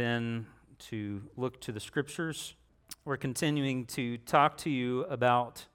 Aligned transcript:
then 0.00 0.46
to 0.78 1.22
look 1.36 1.60
to 1.60 1.72
the 1.72 1.80
scriptures. 1.80 2.54
We're 3.04 3.18
continuing 3.18 3.84
to 3.86 4.16
talk 4.18 4.56
to 4.58 4.70
you 4.70 5.02
about 5.04 5.66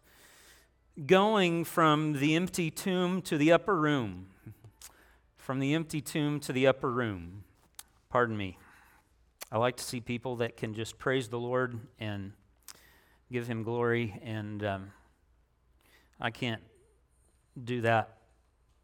going 1.05 1.63
from 1.63 2.13
the 2.13 2.35
empty 2.35 2.71
tomb 2.71 3.21
to 3.23 3.37
the 3.37 3.51
upper 3.51 3.75
room. 3.75 4.27
From 5.37 5.59
the 5.59 5.75
empty 5.75 6.01
tomb 6.01 6.39
to 6.41 6.53
the 6.53 6.65
upper 6.65 6.91
room. 6.91 7.43
Pardon 8.09 8.35
me. 8.35 8.57
I 9.51 9.59
like 9.59 9.77
to 9.77 9.83
see 9.83 10.01
people 10.01 10.37
that 10.37 10.57
can 10.57 10.73
just 10.73 10.97
praise 10.97 11.27
the 11.27 11.39
Lord 11.39 11.79
and 11.99 12.31
give 13.31 13.47
Him 13.47 13.61
glory, 13.61 14.19
and 14.23 14.63
um, 14.63 14.91
I 16.19 16.31
can't 16.31 16.63
do 17.63 17.81
that 17.81 18.17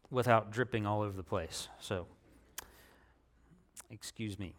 without 0.08 0.52
dripping 0.52 0.86
all 0.86 1.02
over 1.02 1.16
the 1.16 1.24
place. 1.24 1.68
So, 1.80 2.06
excuse 3.90 4.38
me. 4.38 4.54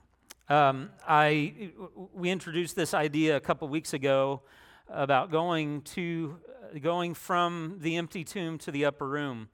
Um, 0.49 0.89
I, 1.07 1.71
we 2.13 2.29
introduced 2.29 2.75
this 2.75 2.93
idea 2.93 3.37
a 3.37 3.39
couple 3.39 3.69
weeks 3.69 3.93
ago 3.93 4.41
about 4.89 5.31
going, 5.31 5.83
to, 5.83 6.37
going 6.81 7.13
from 7.13 7.77
the 7.79 7.95
empty 7.95 8.25
tomb 8.25 8.57
to 8.59 8.71
the 8.71 8.83
upper 8.83 9.07
room. 9.07 9.47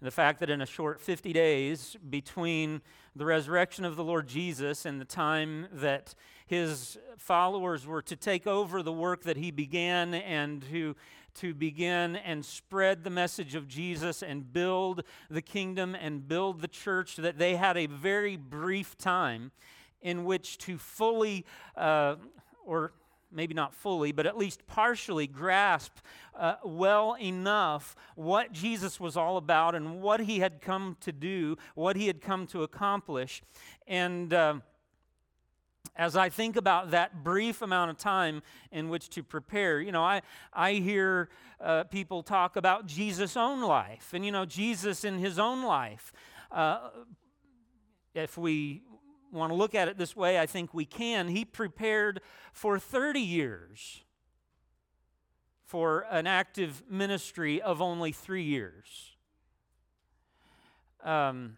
And 0.00 0.06
the 0.06 0.12
fact 0.12 0.38
that 0.38 0.48
in 0.48 0.60
a 0.60 0.66
short 0.66 1.00
50 1.00 1.32
days 1.32 1.96
between 2.08 2.80
the 3.16 3.24
resurrection 3.24 3.84
of 3.84 3.96
the 3.96 4.04
Lord 4.04 4.28
Jesus 4.28 4.84
and 4.84 5.00
the 5.00 5.04
time 5.04 5.66
that 5.72 6.14
his 6.46 6.96
followers 7.16 7.84
were 7.84 8.02
to 8.02 8.14
take 8.14 8.46
over 8.46 8.84
the 8.84 8.92
work 8.92 9.24
that 9.24 9.36
he 9.36 9.50
began 9.50 10.14
and 10.14 10.62
to, 10.70 10.94
to 11.34 11.54
begin 11.54 12.14
and 12.14 12.44
spread 12.44 13.02
the 13.02 13.10
message 13.10 13.56
of 13.56 13.66
Jesus 13.66 14.22
and 14.22 14.52
build 14.52 15.02
the 15.28 15.42
kingdom 15.42 15.96
and 15.96 16.28
build 16.28 16.60
the 16.60 16.68
church, 16.68 17.16
that 17.16 17.36
they 17.36 17.56
had 17.56 17.76
a 17.76 17.86
very 17.86 18.36
brief 18.36 18.96
time 18.96 19.50
in 20.00 20.24
which 20.24 20.58
to 20.58 20.78
fully, 20.78 21.44
uh, 21.76 22.16
or 22.64 22.92
maybe 23.32 23.54
not 23.54 23.74
fully, 23.74 24.12
but 24.12 24.26
at 24.26 24.36
least 24.36 24.66
partially 24.66 25.26
grasp 25.26 25.92
uh, 26.38 26.54
well 26.64 27.16
enough 27.20 27.96
what 28.14 28.52
Jesus 28.52 29.00
was 29.00 29.16
all 29.16 29.36
about 29.36 29.74
and 29.74 30.00
what 30.00 30.20
he 30.20 30.38
had 30.38 30.60
come 30.60 30.96
to 31.00 31.12
do, 31.12 31.56
what 31.74 31.96
he 31.96 32.06
had 32.06 32.20
come 32.20 32.46
to 32.46 32.62
accomplish. 32.62 33.42
And 33.86 34.32
uh, 34.32 34.54
as 35.96 36.16
I 36.16 36.28
think 36.28 36.56
about 36.56 36.90
that 36.90 37.24
brief 37.24 37.62
amount 37.62 37.90
of 37.90 37.98
time 37.98 38.42
in 38.70 38.88
which 38.88 39.08
to 39.10 39.22
prepare, 39.22 39.80
you 39.80 39.92
know, 39.92 40.04
I, 40.04 40.22
I 40.52 40.74
hear 40.74 41.30
uh, 41.60 41.84
people 41.84 42.22
talk 42.22 42.56
about 42.56 42.86
Jesus' 42.86 43.36
own 43.36 43.62
life. 43.62 44.12
And, 44.12 44.24
you 44.24 44.32
know, 44.32 44.44
Jesus 44.44 45.04
in 45.04 45.18
his 45.18 45.38
own 45.38 45.64
life. 45.64 46.12
Uh, 46.52 46.90
if 48.14 48.38
we 48.38 48.82
want 49.36 49.52
to 49.52 49.56
look 49.56 49.74
at 49.74 49.88
it 49.88 49.98
this 49.98 50.16
way, 50.16 50.38
I 50.38 50.46
think 50.46 50.74
we 50.74 50.84
can. 50.84 51.28
He 51.28 51.44
prepared 51.44 52.20
for 52.52 52.78
30 52.78 53.20
years 53.20 54.04
for 55.64 56.06
an 56.10 56.26
active 56.26 56.82
ministry 56.88 57.60
of 57.60 57.82
only 57.82 58.12
three 58.12 58.44
years. 58.44 59.16
Um, 61.04 61.56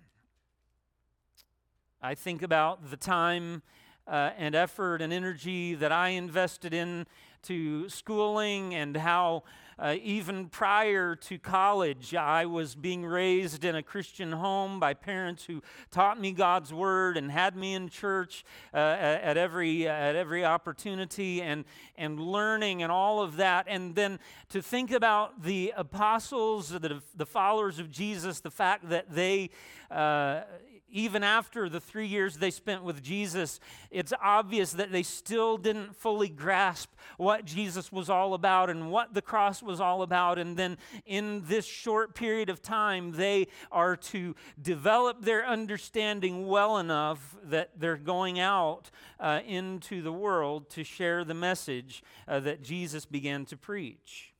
I 2.03 2.15
think 2.15 2.43
about 2.43 2.91
the 2.91 2.97
time 2.97 3.63
uh, 4.07 4.31
and 4.39 4.55
effort 4.55 5.03
and 5.03 5.13
energy 5.13 5.75
that 5.75 5.93
I 5.93 6.11
invested 6.11 6.73
in 6.73 7.07
to 7.43 7.89
schooling 7.89 8.75
and 8.75 8.97
how 8.97 9.45
uh, 9.79 9.95
even 10.03 10.49
prior 10.49 11.15
to 11.15 11.39
college, 11.39 12.15
I 12.15 12.47
was 12.47 12.75
being 12.75 13.05
raised 13.05 13.65
in 13.65 13.77
a 13.77 13.83
Christian 13.83 14.33
home 14.33 14.81
by 14.81 14.95
parents 14.95 15.45
who 15.45 15.63
taught 15.91 16.21
me 16.21 16.33
God's 16.33 16.73
word 16.73 17.17
and 17.17 17.31
had 17.31 17.55
me 17.55 17.75
in 17.75 17.89
church 17.89 18.45
uh, 18.75 18.77
at, 18.77 19.37
every, 19.37 19.87
at 19.87 20.17
every 20.17 20.45
opportunity 20.45 21.41
and, 21.41 21.65
and 21.97 22.19
learning 22.19 22.83
and 22.83 22.91
all 22.91 23.23
of 23.23 23.37
that. 23.37 23.67
And 23.69 23.95
then 23.95 24.19
to 24.49 24.61
think 24.61 24.91
about 24.91 25.43
the 25.43 25.73
apostles, 25.77 26.71
the, 26.71 27.01
the 27.15 27.27
followers 27.27 27.79
of 27.79 27.91
Jesus, 27.91 28.41
the 28.41 28.51
fact 28.51 28.89
that 28.89 29.15
they 29.15 29.51
uh, 29.91 30.43
even 30.91 31.23
after 31.23 31.69
the 31.69 31.81
three 31.81 32.07
years 32.07 32.37
they 32.37 32.51
spent 32.51 32.83
with 32.83 33.03
Jesus, 33.03 33.61
it's 33.91 34.13
obvious 34.23 34.73
that 34.73 34.93
they 34.93 35.03
still 35.03 35.57
didn't 35.57 35.95
fully 35.95 36.29
grasp 36.29 36.91
what 37.17 37.45
Jesus 37.45 37.93
was 37.93 38.09
all 38.09 38.35
about 38.35 38.71
and 38.71 38.91
what 38.91 39.15
the 39.15 39.23
cross 39.23 39.63
was 39.63 39.81
all 39.81 40.03
about. 40.03 40.39
And 40.39 40.57
then 40.57 40.79
in 41.07 41.43
this 41.47 41.67
short 41.67 42.15
period 42.15 42.49
of 42.49 42.63
time, 42.63 43.13
they 43.13 43.49
are 43.71 43.97
to 43.97 44.35
develop 44.61 45.23
their 45.23 45.47
understanding 45.47 46.47
well 46.47 46.79
enough 46.79 47.37
that 47.45 47.71
they're 47.77 47.97
going 47.97 48.39
out 48.41 48.91
uh, 49.21 49.41
into 49.47 50.03
the 50.03 50.13
world 50.13 50.71
to 50.71 50.85
share 50.85 51.25
the 51.25 51.35
message 51.35 52.03
uh, 52.27 52.41
that 52.41 52.63
Jesus 52.63 53.05
began 53.05 53.45
to 53.47 53.57
preach. 53.57 54.33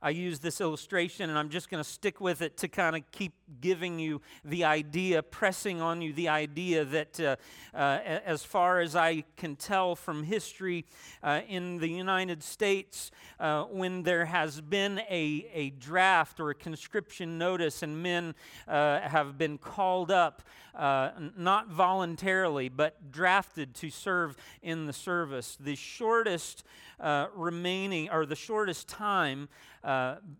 I 0.00 0.10
use 0.10 0.38
this 0.38 0.60
illustration, 0.60 1.28
and 1.28 1.38
I'm 1.38 1.48
just 1.48 1.70
going 1.70 1.82
to 1.82 1.88
stick 1.88 2.20
with 2.20 2.40
it 2.40 2.56
to 2.58 2.68
kind 2.68 2.94
of 2.94 3.02
keep 3.10 3.32
giving 3.60 3.98
you 3.98 4.20
the 4.44 4.64
idea, 4.64 5.22
pressing 5.22 5.80
on 5.80 6.00
you 6.02 6.12
the 6.12 6.28
idea 6.28 6.84
that, 6.84 7.20
uh, 7.20 7.36
uh, 7.74 8.00
as 8.24 8.44
far 8.44 8.80
as 8.80 8.94
I 8.94 9.24
can 9.36 9.56
tell 9.56 9.94
from 9.94 10.22
history 10.22 10.84
uh, 11.22 11.40
in 11.48 11.78
the 11.78 11.88
United 11.88 12.42
States, 12.42 13.10
uh, 13.40 13.64
when 13.64 14.02
there 14.02 14.24
has 14.26 14.60
been 14.60 14.98
a, 15.10 15.46
a 15.52 15.70
draft 15.70 16.40
or 16.40 16.50
a 16.50 16.54
conscription 16.54 17.38
notice 17.38 17.82
and 17.82 18.02
men 18.02 18.34
uh, 18.66 19.00
have 19.00 19.38
been 19.38 19.58
called 19.58 20.10
up, 20.10 20.42
uh, 20.74 21.10
not 21.36 21.68
voluntarily, 21.68 22.68
but 22.68 23.10
drafted 23.10 23.74
to 23.74 23.90
serve 23.90 24.36
in 24.62 24.86
the 24.86 24.92
service, 24.92 25.56
the 25.58 25.74
shortest 25.74 26.64
remaining, 27.34 28.10
or 28.10 28.26
the 28.26 28.36
shortest 28.36 28.88
time 28.88 29.48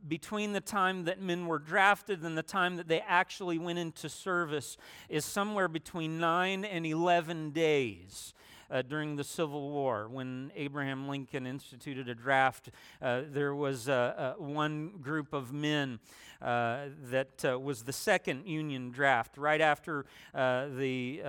between 0.07 0.53
the 0.53 0.61
time 0.61 1.05
that 1.05 1.21
men 1.21 1.47
were 1.47 1.59
drafted 1.59 2.23
and 2.23 2.37
the 2.37 2.43
time 2.43 2.77
that 2.77 2.89
they 2.89 2.98
actually 3.07 3.59
went 3.59 3.79
into 3.79 4.09
service 4.09 4.77
is 5.09 5.25
somewhere 5.25 5.69
between 5.69 6.19
9 6.19 6.65
and 6.65 6.87
11 6.87 7.51
days. 7.51 8.35
Uh, 8.71 8.83
during 8.83 9.17
the 9.17 9.25
Civil 9.25 9.71
War, 9.71 10.09
when 10.11 10.53
Abraham 10.55 11.09
Lincoln 11.09 11.47
instituted 11.47 12.07
a 12.07 12.15
draft, 12.15 12.69
uh, 13.01 13.23
there 13.33 13.55
was 13.55 13.89
uh, 13.89 14.35
uh 14.39 14.43
one 14.43 14.91
group 15.01 15.33
of 15.33 15.55
men 15.55 15.99
uh, 16.43 16.89
that 17.11 17.63
was 17.63 17.85
the 17.85 17.95
second 17.95 18.47
Union 18.47 18.91
draft, 18.91 19.39
right 19.39 19.63
after 19.63 20.05
the 20.35 21.23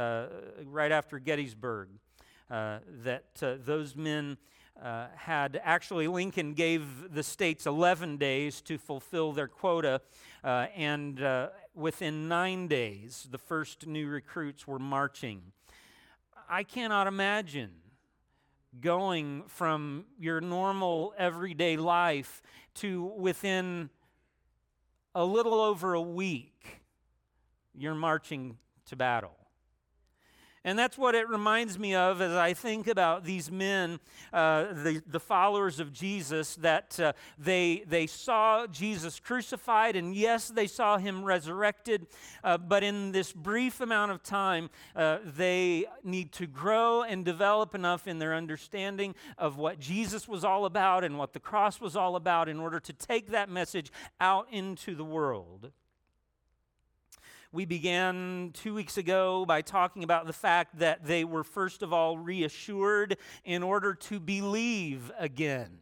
right 0.66 0.91
after 0.91 1.18
Gettysburg. 1.18 1.88
that 2.50 3.24
those 3.40 3.96
men 3.96 4.38
uh, 4.81 5.08
had 5.16 5.59
actually, 5.63 6.08
Lincoln 6.08 6.53
gave 6.53 7.13
the 7.13 7.24
states 7.24 7.66
11 7.66 8.18
days 8.18 8.62
to 8.62 8.78
fulfill 8.78 9.34
their 9.34 9.47
quota, 9.47 10.02
uh, 10.44 10.67
and 10.75 11.22
uh, 11.22 11.50
within 11.75 12.27
nine 12.27 12.67
days, 12.67 13.27
the 13.31 13.38
first 13.38 13.88
new 13.88 14.07
recruits 14.07 14.67
were 14.67 14.79
marching. 14.79 15.41
I 16.50 16.63
cannot 16.63 17.07
imagine 17.07 17.72
going 18.81 19.44
from 19.47 20.05
your 20.19 20.41
normal 20.41 21.13
everyday 21.17 21.78
life 21.78 22.41
to 22.75 23.03
within 23.17 23.89
a 25.16 25.25
little 25.25 25.59
over 25.59 25.94
a 25.94 26.01
week, 26.01 26.81
you're 27.73 27.95
marching 27.95 28.57
to 28.85 28.95
battle. 28.95 29.38
And 30.66 30.78
that's 30.78 30.97
what 30.97 31.16
it 31.16 31.30
reminds 31.30 31.80
me 31.80 31.96
of 31.96 32.22
as 32.22 32.34
I 32.34 32.53
think 32.53 32.88
about 32.88 33.24
these 33.24 33.50
men, 33.50 34.00
uh, 34.34 34.74
the, 34.74 35.02
the 35.08 35.20
followers 35.20 35.80
of 35.80 35.94
Jesus, 35.94 36.56
that 36.58 37.00
uh, 37.00 37.14
they, 37.38 37.84
they 37.88 38.08
saw 38.08 38.68
Jesus 38.68 39.20
crucified, 39.20 39.96
and 39.96 40.14
yes, 40.14 40.50
they 40.50 40.68
saw 40.68 40.97
him 40.97 41.24
resurrected, 41.24 42.08
uh, 42.44 42.58
but 42.58 42.84
in 42.84 43.14
this 43.14 43.31
brief 43.31 43.80
amount 43.80 44.12
of 44.12 44.22
time, 44.22 44.70
uh, 44.96 45.20
they 45.24 45.86
need 46.03 46.34
to 46.34 46.46
grow 46.46 47.03
and 47.03 47.24
develop 47.24 47.74
enough 47.74 48.08
in 48.08 48.20
their 48.20 48.35
understanding 48.35 49.16
of 49.38 49.58
what 49.58 49.79
Jesus 49.79 50.28
was 50.28 50.44
all 50.44 50.66
about 50.66 51.03
and 51.05 51.17
what 51.17 51.32
the 51.32 51.40
cross 51.40 51.79
was 51.79 51.96
all 51.96 52.17
about 52.17 52.50
in 52.50 52.59
order 52.59 52.79
to 52.82 52.91
take 52.91 53.28
that 53.28 53.50
message 53.50 53.91
out 54.20 54.47
into 54.52 54.94
the 54.94 55.05
world. 55.05 55.72
We 57.51 57.66
began 57.66 58.51
two 58.53 58.75
weeks 58.75 58.99
ago 58.99 59.43
by 59.43 59.63
talking 59.63 60.03
about 60.03 60.28
the 60.28 60.34
fact 60.34 60.78
that 60.78 61.03
they 61.03 61.23
were, 61.23 61.43
first 61.43 61.81
of 61.81 61.91
all, 61.91 62.16
reassured 62.16 63.17
in 63.43 63.63
order 63.63 63.96
to 63.96 64.19
believe 64.19 65.11
again. 65.17 65.79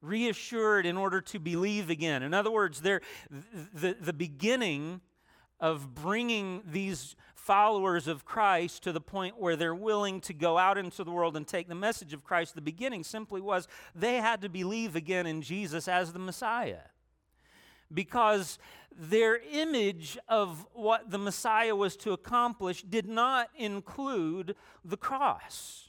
Reassured 0.00 0.86
in 0.86 0.96
order 0.96 1.20
to 1.20 1.40
believe 1.40 1.90
again. 1.90 2.22
In 2.22 2.32
other 2.32 2.50
words, 2.50 2.80
the, 2.80 3.00
the 3.74 4.12
beginning 4.12 5.00
of 5.58 5.96
bringing 5.96 6.62
these 6.64 7.16
followers 7.34 8.06
of 8.06 8.24
Christ 8.24 8.84
to 8.84 8.92
the 8.92 9.00
point 9.00 9.40
where 9.40 9.56
they're 9.56 9.74
willing 9.74 10.20
to 10.22 10.32
go 10.32 10.58
out 10.58 10.78
into 10.78 11.02
the 11.02 11.10
world 11.10 11.36
and 11.36 11.44
take 11.44 11.66
the 11.66 11.74
message 11.74 12.12
of 12.12 12.22
Christ, 12.22 12.54
the 12.54 12.60
beginning 12.60 13.02
simply 13.02 13.40
was 13.40 13.66
they 13.96 14.18
had 14.18 14.40
to 14.42 14.48
believe 14.48 14.94
again 14.94 15.26
in 15.26 15.42
Jesus 15.42 15.88
as 15.88 16.12
the 16.12 16.20
Messiah 16.20 16.82
because 17.94 18.58
their 18.96 19.40
image 19.52 20.18
of 20.28 20.66
what 20.74 21.10
the 21.10 21.18
Messiah 21.18 21.74
was 21.74 21.96
to 21.96 22.12
accomplish 22.12 22.82
did 22.82 23.06
not 23.06 23.48
include 23.56 24.54
the 24.84 24.96
cross. 24.96 25.88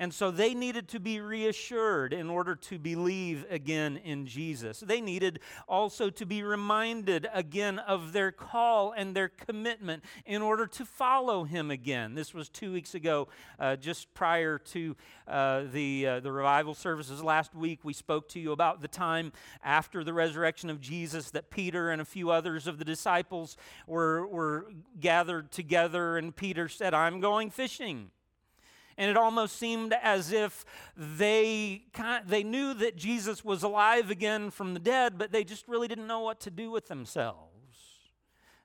And 0.00 0.14
so 0.14 0.30
they 0.30 0.54
needed 0.54 0.88
to 0.88 1.00
be 1.00 1.20
reassured 1.20 2.12
in 2.12 2.30
order 2.30 2.54
to 2.54 2.78
believe 2.78 3.44
again 3.50 3.96
in 3.96 4.26
Jesus. 4.26 4.78
They 4.80 5.00
needed 5.00 5.40
also 5.66 6.08
to 6.10 6.24
be 6.24 6.44
reminded 6.44 7.26
again 7.32 7.80
of 7.80 8.12
their 8.12 8.30
call 8.30 8.92
and 8.92 9.14
their 9.14 9.28
commitment 9.28 10.04
in 10.24 10.40
order 10.40 10.66
to 10.68 10.84
follow 10.84 11.42
him 11.42 11.72
again. 11.72 12.14
This 12.14 12.32
was 12.32 12.48
two 12.48 12.72
weeks 12.72 12.94
ago, 12.94 13.26
uh, 13.58 13.74
just 13.74 14.14
prior 14.14 14.58
to 14.58 14.96
uh, 15.26 15.64
the, 15.72 16.06
uh, 16.06 16.20
the 16.20 16.30
revival 16.30 16.74
services 16.74 17.20
last 17.20 17.54
week. 17.54 17.80
We 17.82 17.92
spoke 17.92 18.28
to 18.30 18.40
you 18.40 18.52
about 18.52 18.80
the 18.80 18.88
time 18.88 19.32
after 19.64 20.04
the 20.04 20.12
resurrection 20.12 20.70
of 20.70 20.80
Jesus 20.80 21.32
that 21.32 21.50
Peter 21.50 21.90
and 21.90 22.00
a 22.00 22.04
few 22.04 22.30
others 22.30 22.68
of 22.68 22.78
the 22.78 22.84
disciples 22.84 23.56
were, 23.88 24.26
were 24.28 24.70
gathered 25.00 25.50
together, 25.50 26.16
and 26.16 26.34
Peter 26.34 26.68
said, 26.68 26.94
I'm 26.94 27.18
going 27.18 27.50
fishing 27.50 28.12
and 28.98 29.08
it 29.08 29.16
almost 29.16 29.56
seemed 29.56 29.94
as 30.02 30.32
if 30.32 30.66
they, 30.96 31.84
kind—they 31.94 32.42
knew 32.42 32.74
that 32.74 32.96
Jesus 32.96 33.44
was 33.44 33.62
alive 33.62 34.10
again 34.10 34.50
from 34.50 34.74
the 34.74 34.80
dead, 34.80 35.16
but 35.16 35.30
they 35.32 35.44
just 35.44 35.66
really 35.68 35.86
didn't 35.86 36.08
know 36.08 36.20
what 36.20 36.40
to 36.40 36.50
do 36.50 36.70
with 36.70 36.88
themselves. 36.88 37.38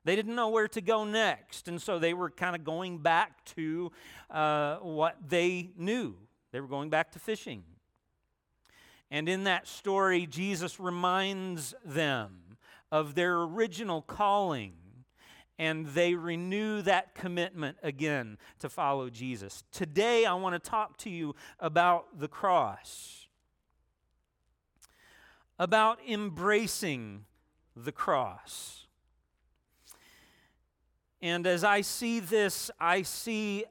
They 0.03 0.17
didn't 0.17 0.35
know 0.35 0.49
where 0.49 0.67
to 0.67 0.81
go 0.81 1.05
next, 1.05 1.67
and 1.69 1.81
so 1.81 1.99
they 1.99 2.13
were 2.13 2.29
kind 2.29 2.55
of 2.55 2.65
going 2.65 2.97
back 2.97 3.45
to 3.55 3.91
uh, 4.29 4.77
what 4.77 5.15
they 5.29 5.69
knew. 5.77 6.15
They 6.51 6.59
were 6.59 6.67
going 6.67 6.89
back 6.89 7.11
to 7.11 7.19
fishing. 7.19 7.63
And 9.09 9.29
in 9.29 9.43
that 9.43 9.67
story, 9.67 10.25
Jesus 10.25 10.79
reminds 10.79 11.75
them 11.85 12.57
of 12.91 13.15
their 13.15 13.41
original 13.41 14.01
calling 14.01 14.73
and 15.59 15.87
they 15.87 16.15
renew 16.15 16.81
that 16.81 17.13
commitment 17.13 17.77
again 17.83 18.37
to 18.59 18.69
follow 18.69 19.09
Jesus. 19.09 19.63
Today, 19.71 20.25
I 20.25 20.33
want 20.33 20.61
to 20.61 20.69
talk 20.69 20.97
to 20.97 21.09
you 21.09 21.35
about 21.59 22.19
the 22.19 22.27
cross, 22.27 23.27
about 25.59 25.99
embracing 26.07 27.25
the 27.75 27.91
cross. 27.91 28.87
And 31.21 31.47
as 31.47 31.63
I 31.63 31.81
see 31.81 32.19
this, 32.19 32.69
I 32.79 33.03
see 33.03 33.65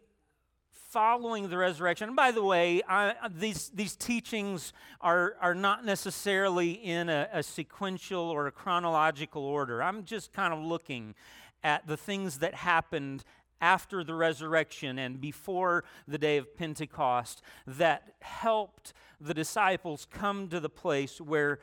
following 0.93 1.49
the 1.49 1.57
resurrection. 1.57 2.09
And 2.09 2.17
by 2.17 2.31
the 2.31 2.45
way, 2.45 2.83
I, 2.87 3.15
these, 3.31 3.71
these 3.75 3.97
teachings 3.97 4.75
are, 5.01 5.37
are 5.41 5.55
not 5.55 5.87
necessarily 5.87 6.73
in 6.73 7.09
a, 7.09 7.29
a 7.33 7.43
sequential 7.43 8.21
or 8.21 8.47
a 8.47 8.53
chronological 8.53 9.43
order. 9.43 9.83
I'm 9.83 10.05
just 10.05 10.35
kind 10.35 10.53
of 10.53 10.61
looking 10.61 11.15
at 11.63 11.87
the 11.87 11.97
things 11.97 12.39
that 12.39 12.55
happened 12.55 13.25
after 13.61 14.03
the 14.03 14.15
resurrection 14.15 14.99
and 14.99 15.21
before 15.21 15.85
the 16.09 16.19
day 16.19 16.37
of 16.37 16.57
Pentecost 16.57 17.43
that 17.67 18.15
helped 18.21 18.93
the 19.21 19.33
disciples 19.33 20.07
come 20.11 20.49
to 20.49 20.59
the 20.59 20.69
place 20.69 21.21
where 21.21 21.61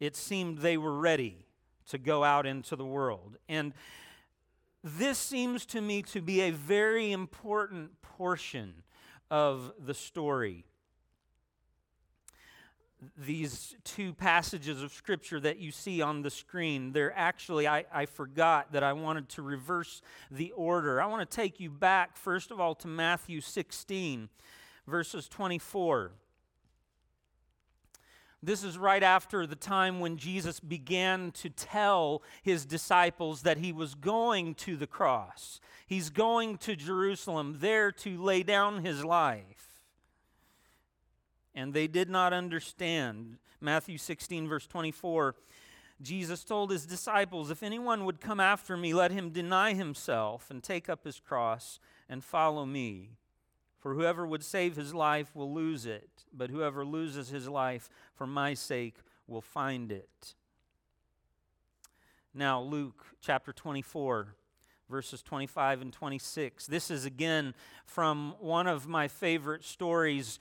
it 0.00 0.16
seemed 0.16 0.58
they 0.58 0.78
were 0.78 0.98
ready 0.98 1.46
to 1.88 1.98
go 1.98 2.24
out 2.24 2.46
into 2.46 2.74
the 2.74 2.86
world. 2.86 3.36
And 3.48 3.74
this 4.82 5.18
seems 5.18 5.66
to 5.66 5.80
me 5.80 6.02
to 6.02 6.22
be 6.22 6.40
a 6.40 6.50
very 6.50 7.12
important 7.12 8.00
portion 8.00 8.82
of 9.30 9.72
the 9.78 9.94
story 9.94 10.64
these 13.16 13.74
two 13.84 14.14
passages 14.14 14.82
of 14.82 14.92
scripture 14.92 15.40
that 15.40 15.58
you 15.58 15.72
see 15.72 16.00
on 16.00 16.22
the 16.22 16.30
screen. 16.30 16.92
They're 16.92 17.16
actually, 17.16 17.66
I, 17.66 17.84
I 17.92 18.06
forgot 18.06 18.72
that 18.72 18.82
I 18.82 18.92
wanted 18.92 19.28
to 19.30 19.42
reverse 19.42 20.02
the 20.30 20.52
order. 20.52 21.00
I 21.00 21.06
want 21.06 21.28
to 21.28 21.36
take 21.36 21.58
you 21.58 21.70
back, 21.70 22.16
first 22.16 22.50
of 22.50 22.60
all, 22.60 22.74
to 22.76 22.88
Matthew 22.88 23.40
16, 23.40 24.28
verses 24.86 25.28
24. 25.28 26.12
This 28.44 28.64
is 28.64 28.76
right 28.76 29.02
after 29.02 29.46
the 29.46 29.56
time 29.56 30.00
when 30.00 30.16
Jesus 30.16 30.58
began 30.58 31.30
to 31.32 31.48
tell 31.48 32.22
his 32.42 32.64
disciples 32.64 33.42
that 33.42 33.58
he 33.58 33.72
was 33.72 33.94
going 33.94 34.54
to 34.56 34.76
the 34.76 34.86
cross. 34.86 35.60
He's 35.86 36.10
going 36.10 36.58
to 36.58 36.74
Jerusalem 36.74 37.58
there 37.60 37.92
to 37.92 38.20
lay 38.20 38.42
down 38.42 38.84
his 38.84 39.04
life 39.04 39.71
and 41.54 41.74
they 41.74 41.86
did 41.86 42.08
not 42.08 42.32
understand. 42.32 43.38
Matthew 43.60 43.98
16, 43.98 44.48
verse 44.48 44.66
24. 44.66 45.34
Jesus 46.00 46.42
told 46.42 46.70
his 46.70 46.84
disciples, 46.84 47.50
If 47.50 47.62
anyone 47.62 48.04
would 48.04 48.20
come 48.20 48.40
after 48.40 48.76
me, 48.76 48.92
let 48.92 49.12
him 49.12 49.30
deny 49.30 49.74
himself 49.74 50.50
and 50.50 50.62
take 50.62 50.88
up 50.88 51.04
his 51.04 51.20
cross 51.20 51.78
and 52.08 52.24
follow 52.24 52.66
me. 52.66 53.10
For 53.78 53.94
whoever 53.94 54.26
would 54.26 54.44
save 54.44 54.76
his 54.76 54.94
life 54.94 55.34
will 55.34 55.52
lose 55.52 55.86
it, 55.86 56.24
but 56.32 56.50
whoever 56.50 56.84
loses 56.84 57.28
his 57.28 57.48
life 57.48 57.88
for 58.14 58.26
my 58.26 58.54
sake 58.54 58.96
will 59.26 59.40
find 59.40 59.90
it. 59.90 60.34
Now, 62.34 62.62
Luke 62.62 63.04
chapter 63.20 63.52
24, 63.52 64.34
verses 64.88 65.22
25 65.22 65.82
and 65.82 65.92
26. 65.92 66.66
This 66.66 66.90
is 66.90 67.04
again 67.04 67.54
from 67.84 68.34
one 68.38 68.66
of 68.66 68.86
my 68.86 69.08
favorite 69.08 69.64
stories 69.64 70.38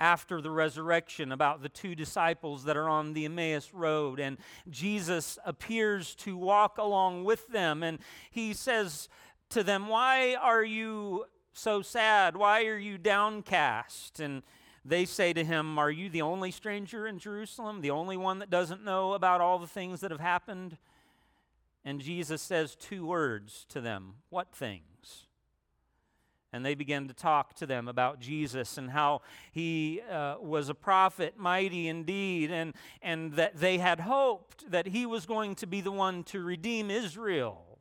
after 0.00 0.40
the 0.40 0.50
resurrection 0.50 1.32
about 1.32 1.62
the 1.62 1.68
two 1.68 1.94
disciples 1.94 2.64
that 2.64 2.76
are 2.76 2.88
on 2.88 3.12
the 3.12 3.24
Emmaus 3.24 3.72
Road. 3.72 4.20
And 4.20 4.38
Jesus 4.68 5.38
appears 5.44 6.14
to 6.16 6.36
walk 6.36 6.78
along 6.78 7.24
with 7.24 7.48
them. 7.48 7.82
And 7.82 7.98
he 8.30 8.52
says 8.52 9.08
to 9.50 9.62
them, 9.62 9.88
Why 9.88 10.34
are 10.34 10.64
you 10.64 11.26
so 11.52 11.82
sad? 11.82 12.36
Why 12.36 12.66
are 12.66 12.78
you 12.78 12.98
downcast? 12.98 14.20
And 14.20 14.42
they 14.84 15.04
say 15.04 15.32
to 15.32 15.44
him, 15.44 15.78
Are 15.78 15.90
you 15.90 16.10
the 16.10 16.22
only 16.22 16.50
stranger 16.50 17.06
in 17.06 17.18
Jerusalem? 17.18 17.80
The 17.80 17.90
only 17.90 18.16
one 18.16 18.40
that 18.40 18.50
doesn't 18.50 18.84
know 18.84 19.14
about 19.14 19.40
all 19.40 19.58
the 19.58 19.66
things 19.66 20.00
that 20.00 20.10
have 20.10 20.20
happened? 20.20 20.76
And 21.84 22.00
Jesus 22.00 22.40
says 22.42 22.74
two 22.74 23.06
words 23.06 23.64
to 23.70 23.80
them 23.80 24.14
What 24.30 24.52
things? 24.52 25.28
And 26.54 26.64
they 26.64 26.76
began 26.76 27.08
to 27.08 27.14
talk 27.14 27.52
to 27.54 27.66
them 27.66 27.88
about 27.88 28.20
Jesus 28.20 28.78
and 28.78 28.88
how 28.88 29.22
he 29.50 30.00
uh, 30.08 30.36
was 30.40 30.68
a 30.68 30.74
prophet, 30.74 31.34
mighty 31.36 31.88
indeed, 31.88 32.52
and, 32.52 32.74
and 33.02 33.32
that 33.32 33.58
they 33.58 33.78
had 33.78 33.98
hoped 33.98 34.70
that 34.70 34.86
he 34.86 35.04
was 35.04 35.26
going 35.26 35.56
to 35.56 35.66
be 35.66 35.80
the 35.80 35.90
one 35.90 36.22
to 36.22 36.40
redeem 36.40 36.92
Israel. 36.92 37.80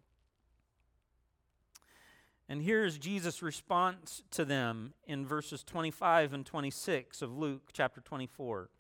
And 2.50 2.64
here's 2.64 2.98
Jesus' 2.98 3.44
response 3.44 4.24
to 4.31 4.44
them 4.44 4.96
in 5.06 5.24
verses 5.24 5.64
25 5.64 6.34
and 6.34 6.44
26 6.44 7.21
of 7.21 7.38
Luke 7.38 7.69
chapter 7.74 8.02
24. 8.02 8.71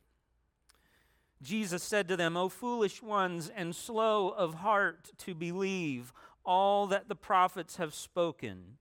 Jesus 1.43 1.83
said 1.83 2.07
to 2.07 2.17
them, 2.17 2.35
O 2.35 2.49
foolish 2.49 3.03
ones 3.03 3.51
and 3.55 3.75
slow 3.75 4.29
of 4.29 4.55
heart 4.55 5.11
to 5.19 5.35
believe 5.35 6.11
all 6.43 6.87
that 6.87 7.09
the 7.09 7.15
prophets 7.15 7.75
have 7.75 7.93
spoken. 7.93 8.77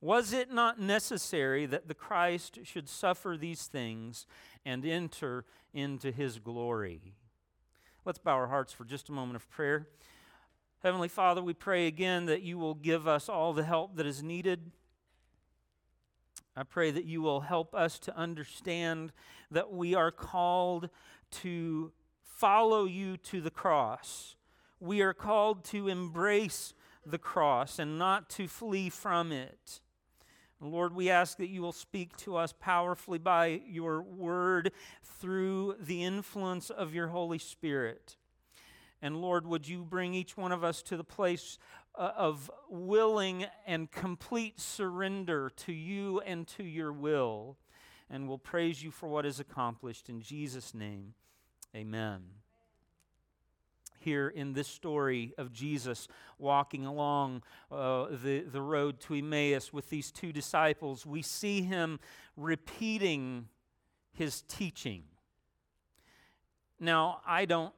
Was 0.00 0.32
it 0.32 0.52
not 0.52 0.78
necessary 0.78 1.66
that 1.66 1.88
the 1.88 1.94
Christ 1.94 2.60
should 2.64 2.88
suffer 2.88 3.36
these 3.38 3.66
things 3.66 4.26
and 4.64 4.84
enter 4.84 5.44
into 5.72 6.12
his 6.12 6.38
glory? 6.38 7.14
Let's 8.04 8.18
bow 8.18 8.34
our 8.34 8.46
hearts 8.46 8.72
for 8.72 8.84
just 8.84 9.08
a 9.08 9.12
moment 9.12 9.36
of 9.36 9.48
prayer. 9.50 9.88
Heavenly 10.82 11.08
Father, 11.08 11.42
we 11.42 11.54
pray 11.54 11.86
again 11.86 12.26
that 12.26 12.42
you 12.42 12.58
will 12.58 12.74
give 12.74 13.08
us 13.08 13.28
all 13.28 13.52
the 13.52 13.64
help 13.64 13.96
that 13.96 14.06
is 14.06 14.22
needed. 14.22 14.70
I 16.54 16.62
pray 16.62 16.90
that 16.90 17.04
you 17.04 17.22
will 17.22 17.40
help 17.40 17.74
us 17.74 17.98
to 18.00 18.16
understand 18.16 19.12
that 19.50 19.72
we 19.72 19.94
are 19.94 20.10
called 20.10 20.90
to 21.42 21.92
follow 22.22 22.84
you 22.84 23.16
to 23.16 23.40
the 23.40 23.50
cross. 23.50 24.36
We 24.78 25.00
are 25.00 25.14
called 25.14 25.64
to 25.64 25.88
embrace 25.88 26.74
the 27.04 27.18
cross 27.18 27.78
and 27.78 27.98
not 27.98 28.28
to 28.30 28.46
flee 28.46 28.90
from 28.90 29.32
it. 29.32 29.80
Lord, 30.60 30.94
we 30.94 31.10
ask 31.10 31.36
that 31.38 31.48
you 31.48 31.60
will 31.60 31.72
speak 31.72 32.16
to 32.18 32.36
us 32.36 32.54
powerfully 32.58 33.18
by 33.18 33.60
your 33.66 34.00
word 34.02 34.72
through 35.04 35.76
the 35.78 36.02
influence 36.02 36.70
of 36.70 36.94
your 36.94 37.08
Holy 37.08 37.38
Spirit. 37.38 38.16
And 39.02 39.20
Lord, 39.20 39.46
would 39.46 39.68
you 39.68 39.84
bring 39.84 40.14
each 40.14 40.36
one 40.36 40.52
of 40.52 40.64
us 40.64 40.82
to 40.84 40.96
the 40.96 41.04
place 41.04 41.58
uh, 41.96 42.12
of 42.16 42.50
willing 42.68 43.46
and 43.66 43.90
complete 43.90 44.60
surrender 44.60 45.50
to 45.56 45.72
you 45.72 46.20
and 46.20 46.46
to 46.46 46.64
your 46.64 46.92
will. 46.92 47.56
And 48.10 48.28
we'll 48.28 48.38
praise 48.38 48.82
you 48.82 48.90
for 48.90 49.08
what 49.08 49.26
is 49.26 49.40
accomplished. 49.40 50.08
In 50.08 50.20
Jesus' 50.20 50.74
name, 50.74 51.14
amen 51.74 52.45
here 54.06 54.28
in 54.28 54.52
this 54.52 54.68
story 54.68 55.34
of 55.36 55.52
Jesus 55.52 56.06
walking 56.38 56.86
along 56.86 57.42
uh, 57.72 58.06
the, 58.22 58.40
the 58.40 58.62
road 58.62 59.00
to 59.00 59.14
Emmaus 59.14 59.72
with 59.72 59.90
these 59.90 60.12
two 60.12 60.32
disciples, 60.32 61.04
we 61.04 61.22
see 61.22 61.62
him 61.62 61.98
repeating 62.36 63.48
his 64.12 64.42
teaching. 64.42 65.02
Now, 66.78 67.20
I 67.26 67.46
don't 67.46 67.74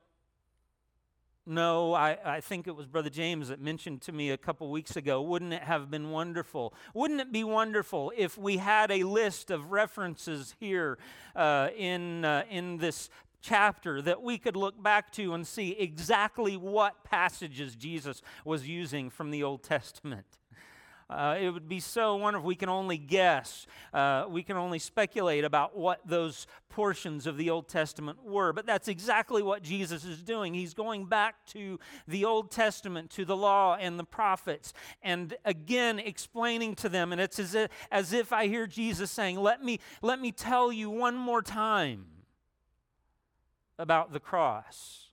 No, 1.46 1.94
I, 1.94 2.18
I 2.36 2.40
think 2.42 2.66
it 2.66 2.76
was 2.76 2.86
Brother 2.86 3.08
James 3.08 3.48
that 3.48 3.58
mentioned 3.58 4.02
to 4.02 4.12
me 4.12 4.32
a 4.32 4.36
couple 4.36 4.70
weeks 4.70 4.96
ago 4.96 5.22
wouldn't 5.22 5.54
it 5.54 5.62
have 5.62 5.90
been 5.90 6.10
wonderful? 6.10 6.74
Wouldn't 6.92 7.22
it 7.22 7.32
be 7.32 7.42
wonderful 7.42 8.12
if 8.14 8.36
we 8.36 8.58
had 8.58 8.90
a 8.90 9.04
list 9.04 9.50
of 9.50 9.72
references 9.72 10.54
here 10.60 10.98
uh, 11.34 11.68
in, 11.74 12.26
uh, 12.26 12.42
in 12.50 12.76
this 12.76 13.08
chapter 13.40 14.02
that 14.02 14.22
we 14.22 14.38
could 14.38 14.56
look 14.56 14.82
back 14.82 15.12
to 15.12 15.34
and 15.34 15.46
see 15.46 15.72
exactly 15.72 16.56
what 16.56 17.04
passages 17.04 17.74
Jesus 17.74 18.22
was 18.44 18.68
using 18.68 19.10
from 19.10 19.30
the 19.30 19.42
Old 19.42 19.62
Testament? 19.62 20.26
Uh, 21.10 21.38
it 21.40 21.48
would 21.48 21.70
be 21.70 21.80
so 21.80 22.16
wonderful. 22.16 22.46
We 22.46 22.54
can 22.54 22.68
only 22.68 22.98
guess, 22.98 23.66
uh, 23.94 24.26
we 24.28 24.42
can 24.42 24.58
only 24.58 24.78
speculate 24.78 25.42
about 25.42 25.74
what 25.74 26.00
those 26.04 26.46
portions 26.68 27.26
of 27.26 27.38
the 27.38 27.48
Old 27.48 27.66
Testament 27.66 28.22
were. 28.22 28.52
But 28.52 28.66
that's 28.66 28.88
exactly 28.88 29.42
what 29.42 29.62
Jesus 29.62 30.04
is 30.04 30.20
doing. 30.20 30.52
He's 30.52 30.74
going 30.74 31.06
back 31.06 31.46
to 31.46 31.80
the 32.06 32.26
Old 32.26 32.50
Testament, 32.50 33.08
to 33.12 33.24
the 33.24 33.36
law 33.36 33.76
and 33.76 33.98
the 33.98 34.04
prophets, 34.04 34.74
and 35.02 35.34
again 35.46 35.98
explaining 35.98 36.74
to 36.74 36.90
them. 36.90 37.10
And 37.12 37.22
it's 37.22 37.38
as 37.38 37.54
if, 37.54 37.70
as 37.90 38.12
if 38.12 38.30
I 38.30 38.46
hear 38.46 38.66
Jesus 38.66 39.10
saying, 39.10 39.40
let 39.40 39.64
me, 39.64 39.80
let 40.02 40.20
me 40.20 40.30
tell 40.30 40.70
you 40.70 40.90
one 40.90 41.16
more 41.16 41.40
time 41.40 42.04
about 43.78 44.12
the 44.12 44.20
cross. 44.20 45.08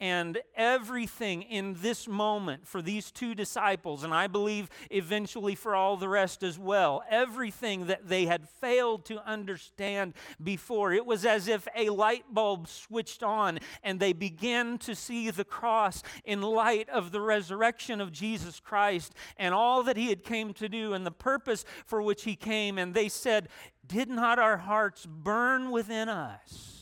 And 0.00 0.38
everything 0.54 1.42
in 1.42 1.74
this 1.80 2.06
moment 2.06 2.68
for 2.68 2.80
these 2.80 3.10
two 3.10 3.34
disciples, 3.34 4.04
and 4.04 4.14
I 4.14 4.28
believe 4.28 4.70
eventually 4.92 5.56
for 5.56 5.74
all 5.74 5.96
the 5.96 6.08
rest 6.08 6.44
as 6.44 6.56
well, 6.56 7.02
everything 7.10 7.86
that 7.86 8.06
they 8.08 8.26
had 8.26 8.48
failed 8.48 9.04
to 9.06 9.28
understand 9.28 10.14
before, 10.42 10.92
it 10.92 11.04
was 11.04 11.26
as 11.26 11.48
if 11.48 11.66
a 11.74 11.90
light 11.90 12.32
bulb 12.32 12.68
switched 12.68 13.24
on 13.24 13.58
and 13.82 13.98
they 13.98 14.12
began 14.12 14.78
to 14.78 14.94
see 14.94 15.30
the 15.30 15.44
cross 15.44 16.04
in 16.24 16.42
light 16.42 16.88
of 16.90 17.10
the 17.10 17.20
resurrection 17.20 18.00
of 18.00 18.12
Jesus 18.12 18.60
Christ 18.60 19.14
and 19.36 19.52
all 19.52 19.82
that 19.82 19.96
he 19.96 20.10
had 20.10 20.22
came 20.22 20.54
to 20.54 20.68
do 20.68 20.92
and 20.92 21.04
the 21.04 21.10
purpose 21.10 21.64
for 21.84 22.00
which 22.00 22.22
he 22.22 22.36
came. 22.36 22.78
And 22.78 22.94
they 22.94 23.08
said, 23.08 23.48
Did 23.84 24.08
not 24.08 24.38
our 24.38 24.58
hearts 24.58 25.06
burn 25.06 25.72
within 25.72 26.08
us 26.08 26.77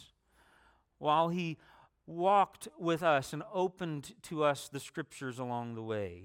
while 0.99 1.29
he 1.29 1.59
walked 2.07 2.69
with 2.79 3.03
us 3.03 3.33
and 3.33 3.43
opened 3.53 4.15
to 4.23 4.45
us 4.45 4.69
the 4.69 4.81
scriptures 4.81 5.39
along 5.39 5.75
the 5.75 5.83
way. 5.83 6.25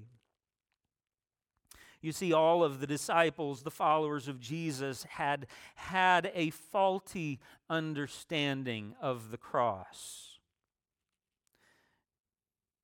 You 2.02 2.12
see, 2.12 2.34
all 2.34 2.64
of 2.64 2.80
the 2.80 2.88
disciples, 2.88 3.62
the 3.62 3.72
followers 3.72 4.28
of 4.28 4.40
Jesus, 4.40 5.04
had 5.04 5.46
had 5.76 6.32
a 6.34 6.50
faulty 6.50 7.40
understanding 7.70 8.96
of 9.00 9.30
the 9.30 9.38
cross. 9.38 10.40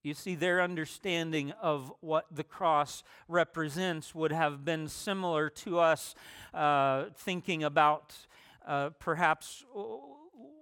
You 0.03 0.13
see, 0.13 0.35
their 0.35 0.61
understanding 0.61 1.51
of 1.61 1.91
what 1.99 2.27
the 2.31 2.43
cross 2.43 3.03
represents 3.27 4.13
would 4.13 4.31
have 4.31 4.63
been 4.63 4.87
similar 4.87 5.49
to 5.49 5.79
us 5.79 6.15
uh, 6.53 7.05
thinking 7.15 7.63
about 7.63 8.15
uh, 8.65 8.91
perhaps 8.99 9.65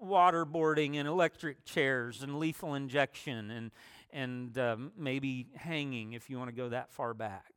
waterboarding 0.06 0.96
and 0.96 1.08
electric 1.08 1.66
chairs 1.66 2.24
and 2.24 2.40
lethal 2.40 2.76
injection 2.76 3.52
and, 3.52 3.72
and 4.12 4.58
um, 4.58 4.92
maybe 4.98 5.48
hanging 5.56 6.14
if 6.14 6.30
you 6.30 6.38
want 6.38 6.50
to 6.50 6.56
go 6.56 6.70
that 6.70 6.92
far 6.92 7.14
back. 7.14 7.52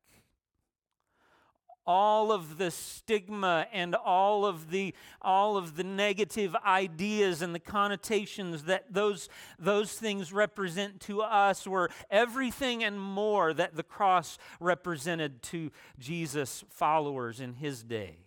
All 1.86 2.32
of 2.32 2.58
the 2.58 2.70
stigma 2.70 3.66
and 3.72 3.94
all 3.94 4.44
of 4.44 4.70
the, 4.70 4.94
all 5.22 5.56
of 5.56 5.76
the 5.76 5.84
negative 5.84 6.54
ideas 6.56 7.40
and 7.40 7.54
the 7.54 7.60
connotations 7.60 8.64
that 8.64 8.92
those, 8.92 9.30
those 9.58 9.92
things 9.94 10.30
represent 10.30 11.00
to 11.02 11.22
us 11.22 11.66
were 11.66 11.88
everything 12.10 12.84
and 12.84 13.00
more 13.00 13.54
that 13.54 13.74
the 13.74 13.82
cross 13.82 14.36
represented 14.60 15.42
to 15.44 15.70
Jesus' 15.98 16.62
followers 16.68 17.40
in 17.40 17.54
his 17.54 17.82
day. 17.82 18.18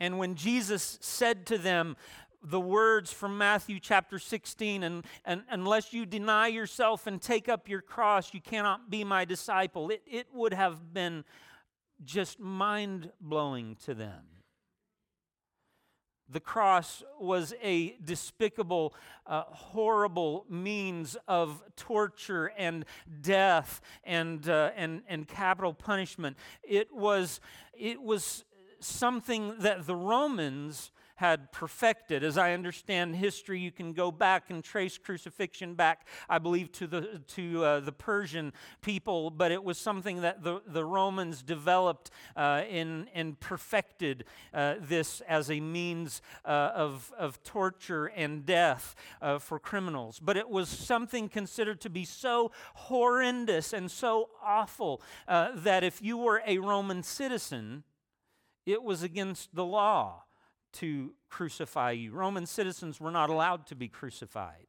And 0.00 0.18
when 0.18 0.34
Jesus 0.34 0.98
said 1.00 1.46
to 1.46 1.58
them, 1.58 1.96
the 2.42 2.60
words 2.60 3.12
from 3.12 3.38
Matthew 3.38 3.80
chapter 3.80 4.18
16, 4.18 4.82
and, 4.84 5.04
and 5.24 5.42
unless 5.50 5.92
you 5.92 6.06
deny 6.06 6.46
yourself 6.46 7.06
and 7.06 7.20
take 7.20 7.48
up 7.48 7.68
your 7.68 7.82
cross, 7.82 8.32
you 8.32 8.40
cannot 8.40 8.88
be 8.88 9.02
my 9.02 9.24
disciple. 9.24 9.90
It, 9.90 10.02
it 10.06 10.28
would 10.32 10.54
have 10.54 10.94
been 10.94 11.24
just 12.04 12.38
mind 12.38 13.10
blowing 13.20 13.76
to 13.84 13.94
them. 13.94 14.22
The 16.28 16.40
cross 16.40 17.04
was 17.20 17.54
a 17.62 17.96
despicable, 18.04 18.94
uh, 19.26 19.44
horrible 19.46 20.44
means 20.50 21.16
of 21.28 21.62
torture 21.76 22.50
and 22.58 22.84
death 23.20 23.80
and, 24.02 24.48
uh, 24.48 24.72
and, 24.74 25.02
and 25.08 25.28
capital 25.28 25.72
punishment. 25.72 26.36
It 26.64 26.92
was, 26.92 27.40
it 27.78 28.02
was 28.02 28.44
something 28.86 29.58
that 29.58 29.86
the 29.86 29.96
Romans 29.96 30.90
had 31.16 31.50
perfected. 31.50 32.22
As 32.22 32.36
I 32.36 32.52
understand 32.52 33.16
history, 33.16 33.58
you 33.58 33.72
can 33.72 33.94
go 33.94 34.10
back 34.10 34.50
and 34.50 34.62
trace 34.62 34.98
crucifixion 34.98 35.74
back, 35.74 36.06
I 36.28 36.38
believe, 36.38 36.70
to 36.72 36.86
the, 36.86 37.22
to, 37.28 37.64
uh, 37.64 37.80
the 37.80 37.92
Persian 37.92 38.52
people, 38.82 39.30
but 39.30 39.50
it 39.50 39.64
was 39.64 39.78
something 39.78 40.20
that 40.20 40.42
the, 40.42 40.60
the 40.66 40.84
Romans 40.84 41.42
developed 41.42 42.10
uh, 42.36 42.62
in, 42.68 43.08
and 43.14 43.40
perfected 43.40 44.24
uh, 44.52 44.74
this 44.78 45.22
as 45.22 45.50
a 45.50 45.58
means 45.58 46.20
uh, 46.44 46.72
of, 46.74 47.12
of 47.18 47.42
torture 47.42 48.06
and 48.06 48.44
death 48.44 48.94
uh, 49.22 49.38
for 49.38 49.58
criminals. 49.58 50.20
But 50.20 50.36
it 50.36 50.50
was 50.50 50.68
something 50.68 51.30
considered 51.30 51.80
to 51.80 51.90
be 51.90 52.04
so 52.04 52.52
horrendous 52.74 53.72
and 53.72 53.90
so 53.90 54.28
awful 54.44 55.00
uh, 55.26 55.52
that 55.54 55.82
if 55.82 56.02
you 56.02 56.18
were 56.18 56.42
a 56.46 56.58
Roman 56.58 57.02
citizen, 57.02 57.84
it 58.66 58.82
was 58.82 59.02
against 59.02 59.54
the 59.54 59.64
law 59.64 60.24
to 60.74 61.14
crucify 61.30 61.92
you. 61.92 62.12
Roman 62.12 62.44
citizens 62.44 63.00
were 63.00 63.10
not 63.10 63.30
allowed 63.30 63.66
to 63.68 63.74
be 63.74 63.88
crucified. 63.88 64.66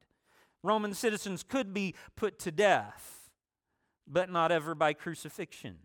Roman 0.64 0.94
citizens 0.94 1.44
could 1.44 1.74
be 1.74 1.96
put 2.16 2.40
to 2.40 2.52
death, 2.52 3.32
but 4.08 4.30
not 4.30 4.52
ever 4.52 4.76
by 4.76 4.94
crucifixion. 4.94 5.78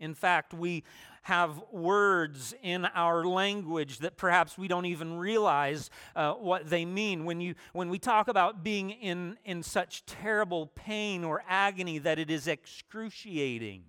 In 0.00 0.14
fact, 0.14 0.52
we 0.52 0.84
have 1.22 1.62
words 1.72 2.52
in 2.62 2.84
our 2.84 3.24
language 3.24 3.98
that 3.98 4.16
perhaps 4.18 4.58
we 4.58 4.68
don't 4.68 4.84
even 4.84 5.16
realize 5.16 5.88
uh, 6.14 6.34
what 6.34 6.68
they 6.68 6.84
mean. 6.84 7.24
When, 7.24 7.40
you, 7.40 7.54
when 7.72 7.88
we 7.88 7.98
talk 7.98 8.28
about 8.28 8.62
being 8.62 8.90
in, 8.90 9.38
in 9.44 9.62
such 9.62 10.04
terrible 10.04 10.66
pain 10.66 11.24
or 11.24 11.42
agony 11.48 11.98
that 11.98 12.18
it 12.18 12.30
is 12.30 12.46
excruciating, 12.46 13.84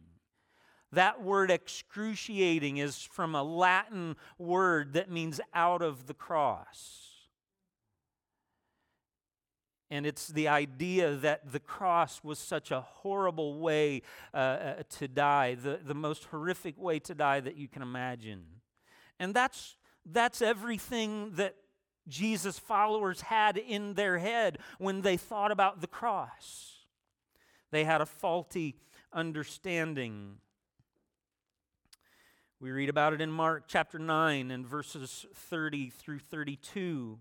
that 0.95 1.23
word 1.23 1.51
excruciating 1.51 2.77
is 2.77 3.01
from 3.01 3.35
a 3.35 3.43
Latin 3.43 4.15
word 4.37 4.93
that 4.93 5.09
means 5.09 5.39
out 5.53 5.81
of 5.81 6.07
the 6.07 6.13
cross. 6.13 7.05
And 9.91 10.05
it's 10.05 10.27
the 10.27 10.47
idea 10.47 11.15
that 11.15 11.51
the 11.51 11.59
cross 11.59 12.23
was 12.23 12.39
such 12.39 12.71
a 12.71 12.81
horrible 12.81 13.59
way 13.59 14.01
uh, 14.33 14.37
uh, 14.37 14.83
to 14.97 15.07
die, 15.07 15.55
the, 15.55 15.79
the 15.83 15.93
most 15.93 16.25
horrific 16.25 16.77
way 16.77 16.99
to 16.99 17.13
die 17.13 17.39
that 17.39 17.55
you 17.55 17.67
can 17.67 17.81
imagine. 17.81 18.43
And 19.19 19.33
that's, 19.33 19.77
that's 20.05 20.41
everything 20.41 21.31
that 21.35 21.55
Jesus' 22.07 22.59
followers 22.59 23.21
had 23.21 23.57
in 23.57 23.93
their 23.93 24.17
head 24.17 24.57
when 24.79 25.01
they 25.01 25.17
thought 25.17 25.51
about 25.51 25.81
the 25.81 25.87
cross. 25.87 26.87
They 27.71 27.83
had 27.83 28.01
a 28.01 28.05
faulty 28.05 28.75
understanding 29.13 30.37
we 32.65 32.71
read 32.71 32.89
about 32.89 33.13
it 33.13 33.21
in 33.21 33.31
Mark 33.31 33.65
chapter 33.67 33.99
9 33.99 34.49
and 34.49 34.65
verses 34.65 35.27
30 35.35 35.91
through 35.91 36.17
32. 36.17 37.19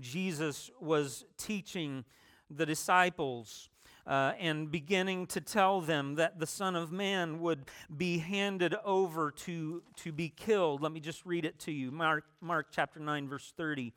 Jesus 0.00 0.68
was 0.80 1.24
teaching 1.38 2.04
the 2.50 2.66
disciples 2.66 3.68
uh, 4.04 4.32
and 4.36 4.72
beginning 4.72 5.28
to 5.28 5.40
tell 5.40 5.80
them 5.80 6.16
that 6.16 6.40
the 6.40 6.46
Son 6.48 6.74
of 6.74 6.90
Man 6.90 7.38
would 7.38 7.66
be 7.96 8.18
handed 8.18 8.74
over 8.84 9.30
to, 9.30 9.84
to 9.94 10.10
be 10.10 10.28
killed. 10.28 10.82
Let 10.82 10.90
me 10.90 10.98
just 10.98 11.24
read 11.24 11.44
it 11.44 11.60
to 11.60 11.70
you 11.70 11.92
Mark, 11.92 12.24
Mark 12.40 12.66
chapter 12.72 12.98
9, 12.98 13.28
verse 13.28 13.52
30. 13.56 13.92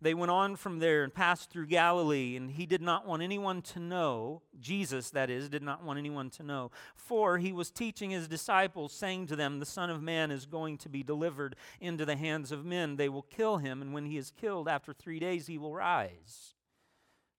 They 0.00 0.12
went 0.12 0.30
on 0.30 0.56
from 0.56 0.78
there 0.78 1.04
and 1.04 1.14
passed 1.14 1.50
through 1.50 1.66
Galilee, 1.66 2.36
and 2.36 2.50
he 2.50 2.66
did 2.66 2.82
not 2.82 3.06
want 3.06 3.22
anyone 3.22 3.62
to 3.62 3.80
know, 3.80 4.42
Jesus, 4.60 5.10
that 5.10 5.30
is, 5.30 5.48
did 5.48 5.62
not 5.62 5.82
want 5.82 5.98
anyone 5.98 6.28
to 6.30 6.42
know, 6.42 6.70
for 6.94 7.38
he 7.38 7.50
was 7.50 7.70
teaching 7.70 8.10
his 8.10 8.28
disciples, 8.28 8.92
saying 8.92 9.26
to 9.28 9.36
them, 9.36 9.58
The 9.58 9.64
Son 9.64 9.88
of 9.88 10.02
Man 10.02 10.30
is 10.30 10.44
going 10.44 10.76
to 10.78 10.90
be 10.90 11.02
delivered 11.02 11.56
into 11.80 12.04
the 12.04 12.16
hands 12.16 12.52
of 12.52 12.64
men. 12.64 12.96
They 12.96 13.08
will 13.08 13.22
kill 13.22 13.56
him, 13.56 13.80
and 13.80 13.94
when 13.94 14.04
he 14.04 14.18
is 14.18 14.30
killed, 14.30 14.68
after 14.68 14.92
three 14.92 15.18
days 15.18 15.46
he 15.46 15.56
will 15.56 15.74
rise. 15.74 16.54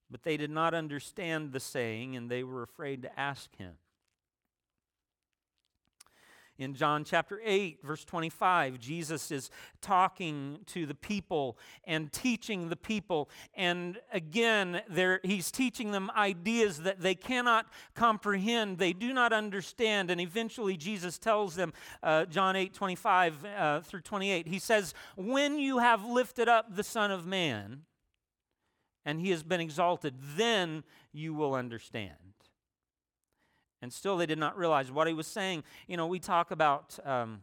But 0.09 0.23
they 0.23 0.37
did 0.37 0.51
not 0.51 0.73
understand 0.73 1.51
the 1.51 1.59
saying, 1.59 2.15
and 2.15 2.29
they 2.29 2.43
were 2.43 2.63
afraid 2.63 3.03
to 3.03 3.19
ask 3.19 3.55
him. 3.57 3.73
In 6.59 6.73
John 6.73 7.03
chapter 7.03 7.39
8, 7.43 7.83
verse 7.83 8.03
25, 8.03 8.79
Jesus 8.79 9.29
is 9.29 9.51
talking 9.79 10.59
to 10.67 10.87
the 10.87 10.95
people 10.95 11.57
and 11.83 12.11
teaching 12.11 12.69
the 12.69 12.75
people. 12.75 13.29
And 13.53 13.99
again, 14.11 14.81
he's 15.23 15.51
teaching 15.51 15.91
them 15.91 16.09
ideas 16.15 16.79
that 16.79 16.99
they 16.99 17.13
cannot 17.13 17.67
comprehend, 17.93 18.79
they 18.79 18.93
do 18.93 19.13
not 19.13 19.33
understand. 19.33 20.09
And 20.09 20.19
eventually, 20.19 20.77
Jesus 20.77 21.19
tells 21.19 21.55
them, 21.55 21.73
uh, 22.01 22.25
John 22.25 22.55
8, 22.55 22.73
25 22.73 23.45
uh, 23.45 23.81
through 23.81 24.01
28, 24.01 24.47
he 24.47 24.57
says, 24.57 24.95
When 25.15 25.59
you 25.59 25.77
have 25.77 26.03
lifted 26.05 26.49
up 26.49 26.75
the 26.75 26.83
Son 26.83 27.11
of 27.11 27.27
Man, 27.27 27.83
and 29.05 29.21
he 29.21 29.29
has 29.29 29.43
been 29.43 29.61
exalted, 29.61 30.15
then 30.35 30.83
you 31.13 31.33
will 31.33 31.53
understand. 31.53 32.26
And 33.81 33.93
still, 33.93 34.17
they 34.17 34.25
did 34.25 34.39
not 34.39 34.57
realize 34.57 34.91
what 34.91 35.07
he 35.07 35.13
was 35.13 35.27
saying. 35.27 35.63
You 35.87 35.97
know, 35.97 36.07
we 36.07 36.19
talk 36.19 36.51
about, 36.51 36.97
um, 37.05 37.41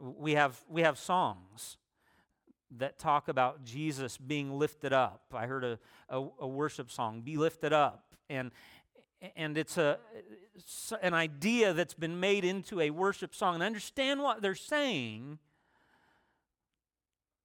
we, 0.00 0.32
have, 0.32 0.58
we 0.68 0.82
have 0.82 0.98
songs 0.98 1.76
that 2.78 2.98
talk 2.98 3.28
about 3.28 3.64
Jesus 3.64 4.16
being 4.16 4.58
lifted 4.58 4.92
up. 4.92 5.22
I 5.34 5.46
heard 5.46 5.64
a, 5.64 5.78
a, 6.08 6.26
a 6.40 6.46
worship 6.46 6.90
song, 6.90 7.20
Be 7.20 7.36
Lifted 7.36 7.72
Up. 7.72 8.14
And, 8.30 8.50
and 9.36 9.58
it's 9.58 9.76
a, 9.76 9.98
it's 10.54 10.92
an 11.02 11.14
idea 11.14 11.72
that's 11.72 11.94
been 11.94 12.18
made 12.18 12.44
into 12.44 12.80
a 12.80 12.90
worship 12.90 13.34
song. 13.34 13.54
And 13.54 13.62
I 13.62 13.66
understand 13.66 14.22
what 14.22 14.40
they're 14.40 14.54
saying. 14.54 15.38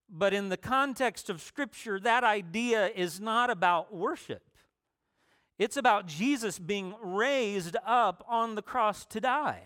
But 0.09 0.33
in 0.33 0.49
the 0.49 0.57
context 0.57 1.29
of 1.29 1.41
Scripture, 1.41 1.99
that 1.99 2.23
idea 2.23 2.88
is 2.88 3.19
not 3.19 3.49
about 3.49 3.93
worship. 3.93 4.41
It's 5.59 5.75
about 5.75 6.07
Jesus 6.07 6.57
being 6.57 6.95
raised 7.01 7.75
up 7.85 8.23
on 8.29 8.55
the 8.55 8.61
cross 8.61 9.05
to 9.07 9.19
die. 9.19 9.63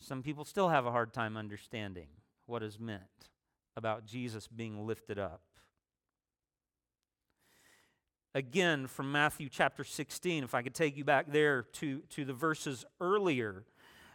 Some 0.00 0.22
people 0.22 0.44
still 0.44 0.68
have 0.68 0.84
a 0.84 0.90
hard 0.90 1.14
time 1.14 1.36
understanding 1.36 2.08
what 2.46 2.64
is 2.64 2.80
meant 2.80 3.30
about 3.76 4.04
Jesus 4.04 4.48
being 4.48 4.86
lifted 4.86 5.20
up. 5.20 5.40
Again, 8.34 8.88
from 8.88 9.12
Matthew 9.12 9.48
chapter 9.48 9.84
16, 9.84 10.42
if 10.42 10.54
I 10.54 10.62
could 10.62 10.74
take 10.74 10.96
you 10.96 11.04
back 11.04 11.30
there 11.30 11.62
to, 11.74 12.00
to 12.10 12.24
the 12.24 12.32
verses 12.32 12.84
earlier 13.00 13.62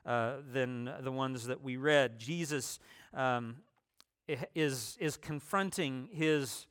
uh, 0.05 0.33
than 0.51 0.91
the 0.99 1.11
ones 1.11 1.47
that 1.47 1.63
we 1.63 1.77
read, 1.77 2.19
Jesus 2.19 2.79
um, 3.13 3.55
is, 4.53 4.97
is 4.99 5.15
confronting 5.15 6.09
his 6.11 6.67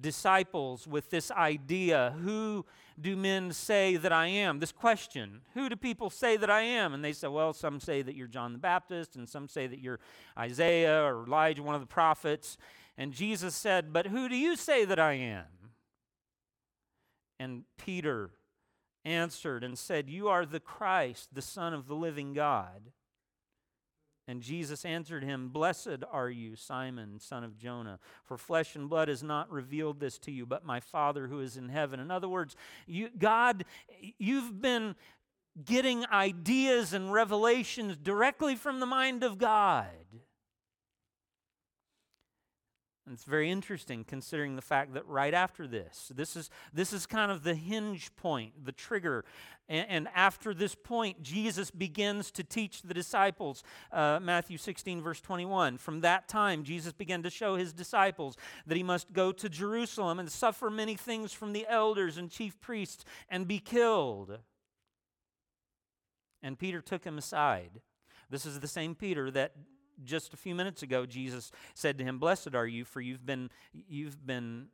disciples 0.00 0.86
with 0.86 1.10
this 1.10 1.30
idea 1.30 2.14
Who 2.22 2.64
do 3.00 3.16
men 3.16 3.52
say 3.52 3.96
that 3.96 4.12
I 4.12 4.26
am? 4.26 4.58
This 4.58 4.72
question 4.72 5.40
Who 5.54 5.68
do 5.68 5.76
people 5.76 6.10
say 6.10 6.36
that 6.36 6.50
I 6.50 6.62
am? 6.62 6.94
And 6.94 7.04
they 7.04 7.12
say, 7.12 7.28
Well, 7.28 7.52
some 7.52 7.80
say 7.80 8.02
that 8.02 8.14
you're 8.14 8.26
John 8.26 8.52
the 8.52 8.58
Baptist, 8.58 9.16
and 9.16 9.28
some 9.28 9.48
say 9.48 9.66
that 9.66 9.80
you're 9.80 10.00
Isaiah 10.38 11.02
or 11.04 11.24
Elijah, 11.24 11.62
one 11.62 11.74
of 11.74 11.80
the 11.80 11.86
prophets. 11.86 12.56
And 12.96 13.12
Jesus 13.12 13.54
said, 13.54 13.92
But 13.92 14.06
who 14.06 14.28
do 14.28 14.36
you 14.36 14.56
say 14.56 14.84
that 14.84 14.98
I 14.98 15.12
am? 15.14 15.44
And 17.38 17.64
Peter 17.76 18.30
answered 19.04 19.62
and 19.62 19.78
said, 19.78 20.10
You 20.10 20.28
are 20.28 20.44
the 20.44 20.60
Christ, 20.60 21.34
the 21.34 21.42
Son 21.42 21.72
of 21.72 21.86
the 21.86 21.94
living 21.94 22.34
God. 22.34 22.92
And 24.28 24.42
Jesus 24.42 24.84
answered 24.84 25.24
him, 25.24 25.48
Blessed 25.48 26.04
are 26.12 26.28
you, 26.28 26.54
Simon, 26.54 27.18
son 27.18 27.44
of 27.44 27.56
Jonah, 27.56 27.98
for 28.24 28.36
flesh 28.36 28.76
and 28.76 28.86
blood 28.86 29.08
has 29.08 29.22
not 29.22 29.50
revealed 29.50 30.00
this 30.00 30.18
to 30.18 30.30
you, 30.30 30.44
but 30.44 30.66
my 30.66 30.80
Father 30.80 31.28
who 31.28 31.40
is 31.40 31.56
in 31.56 31.70
heaven. 31.70 31.98
In 31.98 32.10
other 32.10 32.28
words, 32.28 32.54
you, 32.86 33.08
God, 33.18 33.64
you've 34.18 34.60
been 34.60 34.94
getting 35.64 36.04
ideas 36.12 36.92
and 36.92 37.10
revelations 37.10 37.96
directly 37.96 38.54
from 38.54 38.80
the 38.80 38.86
mind 38.86 39.24
of 39.24 39.38
God. 39.38 39.86
And 43.08 43.14
it's 43.14 43.24
very 43.24 43.50
interesting 43.50 44.04
considering 44.04 44.54
the 44.54 44.60
fact 44.60 44.92
that 44.92 45.06
right 45.06 45.32
after 45.32 45.66
this, 45.66 46.12
this 46.14 46.36
is, 46.36 46.50
this 46.74 46.92
is 46.92 47.06
kind 47.06 47.32
of 47.32 47.42
the 47.42 47.54
hinge 47.54 48.14
point, 48.16 48.66
the 48.66 48.70
trigger. 48.70 49.24
And, 49.66 49.86
and 49.88 50.08
after 50.14 50.52
this 50.52 50.74
point, 50.74 51.22
Jesus 51.22 51.70
begins 51.70 52.30
to 52.32 52.44
teach 52.44 52.82
the 52.82 52.92
disciples. 52.92 53.62
Uh, 53.90 54.18
Matthew 54.20 54.58
16, 54.58 55.00
verse 55.00 55.22
21. 55.22 55.78
From 55.78 56.02
that 56.02 56.28
time, 56.28 56.64
Jesus 56.64 56.92
began 56.92 57.22
to 57.22 57.30
show 57.30 57.56
his 57.56 57.72
disciples 57.72 58.36
that 58.66 58.76
he 58.76 58.82
must 58.82 59.14
go 59.14 59.32
to 59.32 59.48
Jerusalem 59.48 60.18
and 60.18 60.30
suffer 60.30 60.68
many 60.68 60.94
things 60.94 61.32
from 61.32 61.54
the 61.54 61.66
elders 61.66 62.18
and 62.18 62.30
chief 62.30 62.60
priests 62.60 63.06
and 63.30 63.48
be 63.48 63.58
killed. 63.58 64.38
And 66.42 66.58
Peter 66.58 66.82
took 66.82 67.04
him 67.04 67.16
aside. 67.16 67.80
This 68.28 68.44
is 68.44 68.60
the 68.60 68.68
same 68.68 68.94
Peter 68.94 69.30
that 69.30 69.52
just 70.04 70.34
a 70.34 70.36
few 70.36 70.54
minutes 70.54 70.82
ago, 70.82 71.06
Jesus 71.06 71.50
said 71.74 71.98
to 71.98 72.04
him, 72.04 72.18
Blessed 72.18 72.54
are 72.54 72.66
you, 72.66 72.84
for 72.84 73.00
you've 73.00 73.24
been, 73.24 73.50
you've 73.72 74.26
been, 74.26 74.66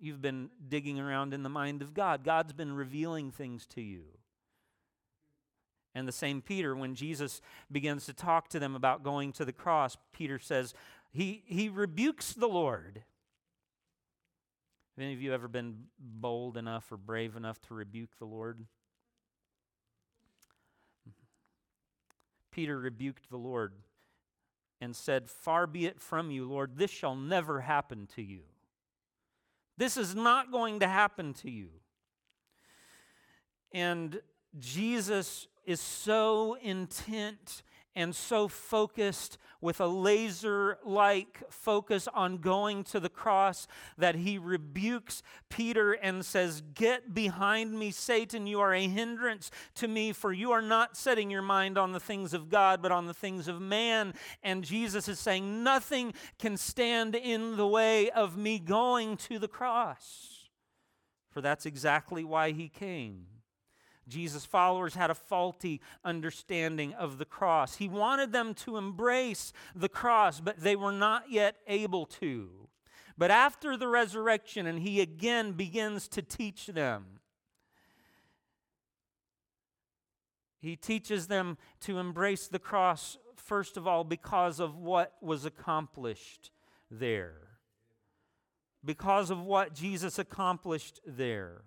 you've 0.00 0.22
been 0.22 0.50
digging 0.68 0.98
around 0.98 1.34
in 1.34 1.42
the 1.42 1.48
mind 1.48 1.82
of 1.82 1.94
God. 1.94 2.24
God's 2.24 2.52
been 2.52 2.72
revealing 2.72 3.30
things 3.30 3.66
to 3.68 3.80
you. 3.80 4.02
And 5.94 6.06
the 6.06 6.12
same 6.12 6.42
Peter, 6.42 6.76
when 6.76 6.94
Jesus 6.94 7.40
begins 7.72 8.06
to 8.06 8.12
talk 8.12 8.48
to 8.50 8.58
them 8.58 8.76
about 8.76 9.02
going 9.02 9.32
to 9.32 9.44
the 9.44 9.52
cross, 9.52 9.96
Peter 10.12 10.38
says, 10.38 10.74
he, 11.10 11.42
he 11.46 11.68
rebukes 11.68 12.32
the 12.32 12.46
Lord. 12.46 13.02
Have 14.96 15.04
any 15.04 15.14
of 15.14 15.22
you 15.22 15.32
ever 15.32 15.48
been 15.48 15.84
bold 15.98 16.56
enough 16.56 16.90
or 16.92 16.96
brave 16.96 17.36
enough 17.36 17.60
to 17.62 17.74
rebuke 17.74 18.10
the 18.18 18.26
Lord? 18.26 18.66
Peter 22.50 22.78
rebuked 22.78 23.30
the 23.30 23.36
Lord 23.36 23.72
and 24.80 24.94
said, 24.94 25.28
Far 25.28 25.66
be 25.66 25.86
it 25.86 26.00
from 26.00 26.30
you, 26.30 26.48
Lord, 26.48 26.76
this 26.76 26.90
shall 26.90 27.16
never 27.16 27.60
happen 27.60 28.06
to 28.14 28.22
you. 28.22 28.40
This 29.76 29.96
is 29.96 30.14
not 30.14 30.50
going 30.50 30.80
to 30.80 30.88
happen 30.88 31.34
to 31.34 31.50
you. 31.50 31.68
And 33.72 34.20
Jesus 34.58 35.46
is 35.64 35.80
so 35.80 36.56
intent 36.62 37.62
and 37.98 38.14
so 38.14 38.46
focused 38.46 39.38
with 39.60 39.80
a 39.80 39.86
laser 39.88 40.78
like 40.84 41.42
focus 41.50 42.06
on 42.14 42.38
going 42.38 42.84
to 42.84 43.00
the 43.00 43.08
cross 43.08 43.66
that 43.98 44.14
he 44.14 44.38
rebukes 44.38 45.20
Peter 45.48 45.94
and 45.94 46.24
says, 46.24 46.62
Get 46.74 47.12
behind 47.12 47.76
me, 47.76 47.90
Satan. 47.90 48.46
You 48.46 48.60
are 48.60 48.72
a 48.72 48.86
hindrance 48.86 49.50
to 49.74 49.88
me, 49.88 50.12
for 50.12 50.32
you 50.32 50.52
are 50.52 50.62
not 50.62 50.96
setting 50.96 51.28
your 51.28 51.42
mind 51.42 51.76
on 51.76 51.90
the 51.90 51.98
things 51.98 52.32
of 52.32 52.48
God, 52.48 52.80
but 52.80 52.92
on 52.92 53.06
the 53.06 53.14
things 53.14 53.48
of 53.48 53.60
man. 53.60 54.14
And 54.44 54.64
Jesus 54.64 55.08
is 55.08 55.18
saying, 55.18 55.64
Nothing 55.64 56.14
can 56.38 56.56
stand 56.56 57.16
in 57.16 57.56
the 57.56 57.66
way 57.66 58.10
of 58.10 58.36
me 58.36 58.60
going 58.60 59.16
to 59.16 59.40
the 59.40 59.48
cross. 59.48 60.50
For 61.30 61.40
that's 61.40 61.66
exactly 61.66 62.22
why 62.22 62.52
he 62.52 62.68
came. 62.68 63.26
Jesus' 64.08 64.44
followers 64.44 64.94
had 64.94 65.10
a 65.10 65.14
faulty 65.14 65.80
understanding 66.04 66.94
of 66.94 67.18
the 67.18 67.24
cross. 67.24 67.76
He 67.76 67.88
wanted 67.88 68.32
them 68.32 68.54
to 68.54 68.76
embrace 68.76 69.52
the 69.74 69.88
cross, 69.88 70.40
but 70.40 70.60
they 70.60 70.76
were 70.76 70.92
not 70.92 71.30
yet 71.30 71.56
able 71.66 72.06
to. 72.06 72.68
But 73.16 73.30
after 73.30 73.76
the 73.76 73.88
resurrection, 73.88 74.66
and 74.66 74.78
he 74.78 75.00
again 75.00 75.52
begins 75.52 76.08
to 76.08 76.22
teach 76.22 76.66
them, 76.66 77.04
he 80.60 80.74
teaches 80.76 81.28
them 81.28 81.56
to 81.80 81.98
embrace 81.98 82.48
the 82.48 82.58
cross, 82.58 83.16
first 83.36 83.76
of 83.76 83.86
all, 83.86 84.04
because 84.04 84.58
of 84.58 84.76
what 84.76 85.14
was 85.20 85.44
accomplished 85.44 86.50
there. 86.90 87.36
Because 88.84 89.30
of 89.30 89.40
what 89.42 89.74
Jesus 89.74 90.18
accomplished 90.18 91.00
there 91.06 91.62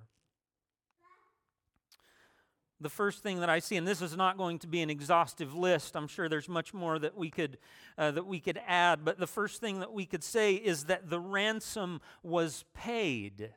the 2.81 2.89
first 2.89 3.23
thing 3.23 3.39
that 3.39 3.49
I 3.49 3.59
see, 3.59 3.77
and 3.77 3.87
this 3.87 4.01
is 4.01 4.17
not 4.17 4.37
going 4.37 4.59
to 4.59 4.67
be 4.67 4.81
an 4.81 4.89
exhaustive 4.89 5.53
list. 5.53 5.95
I'm 5.95 6.07
sure 6.07 6.27
there's 6.27 6.49
much 6.49 6.73
more 6.73 6.97
that 6.99 7.15
we 7.15 7.29
could 7.29 7.57
uh, 7.97 8.11
that 8.11 8.25
we 8.25 8.39
could 8.39 8.59
add, 8.67 9.05
but 9.05 9.19
the 9.19 9.27
first 9.27 9.61
thing 9.61 9.79
that 9.79 9.93
we 9.93 10.05
could 10.05 10.23
say 10.23 10.55
is 10.55 10.85
that 10.85 11.09
the 11.09 11.19
ransom 11.19 12.01
was 12.23 12.65
paid. 12.73 13.51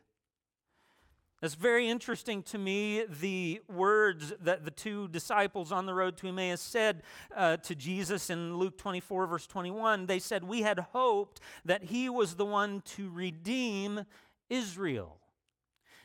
It's 1.42 1.54
very 1.54 1.90
interesting 1.90 2.42
to 2.44 2.58
me 2.58 3.04
the 3.20 3.60
words 3.68 4.32
that 4.40 4.64
the 4.64 4.70
two 4.70 5.08
disciples 5.08 5.72
on 5.72 5.84
the 5.84 5.92
road 5.92 6.16
to 6.18 6.28
Emmaus 6.28 6.62
said 6.62 7.02
uh, 7.36 7.58
to 7.58 7.74
Jesus 7.74 8.30
in 8.30 8.56
Luke 8.56 8.78
24, 8.78 9.26
verse 9.26 9.46
21. 9.46 10.06
They 10.06 10.20
said, 10.20 10.42
We 10.42 10.62
had 10.62 10.78
hoped 10.78 11.40
that 11.66 11.84
he 11.84 12.08
was 12.08 12.36
the 12.36 12.46
one 12.46 12.80
to 12.96 13.10
redeem 13.10 14.06
Israel. 14.48 15.18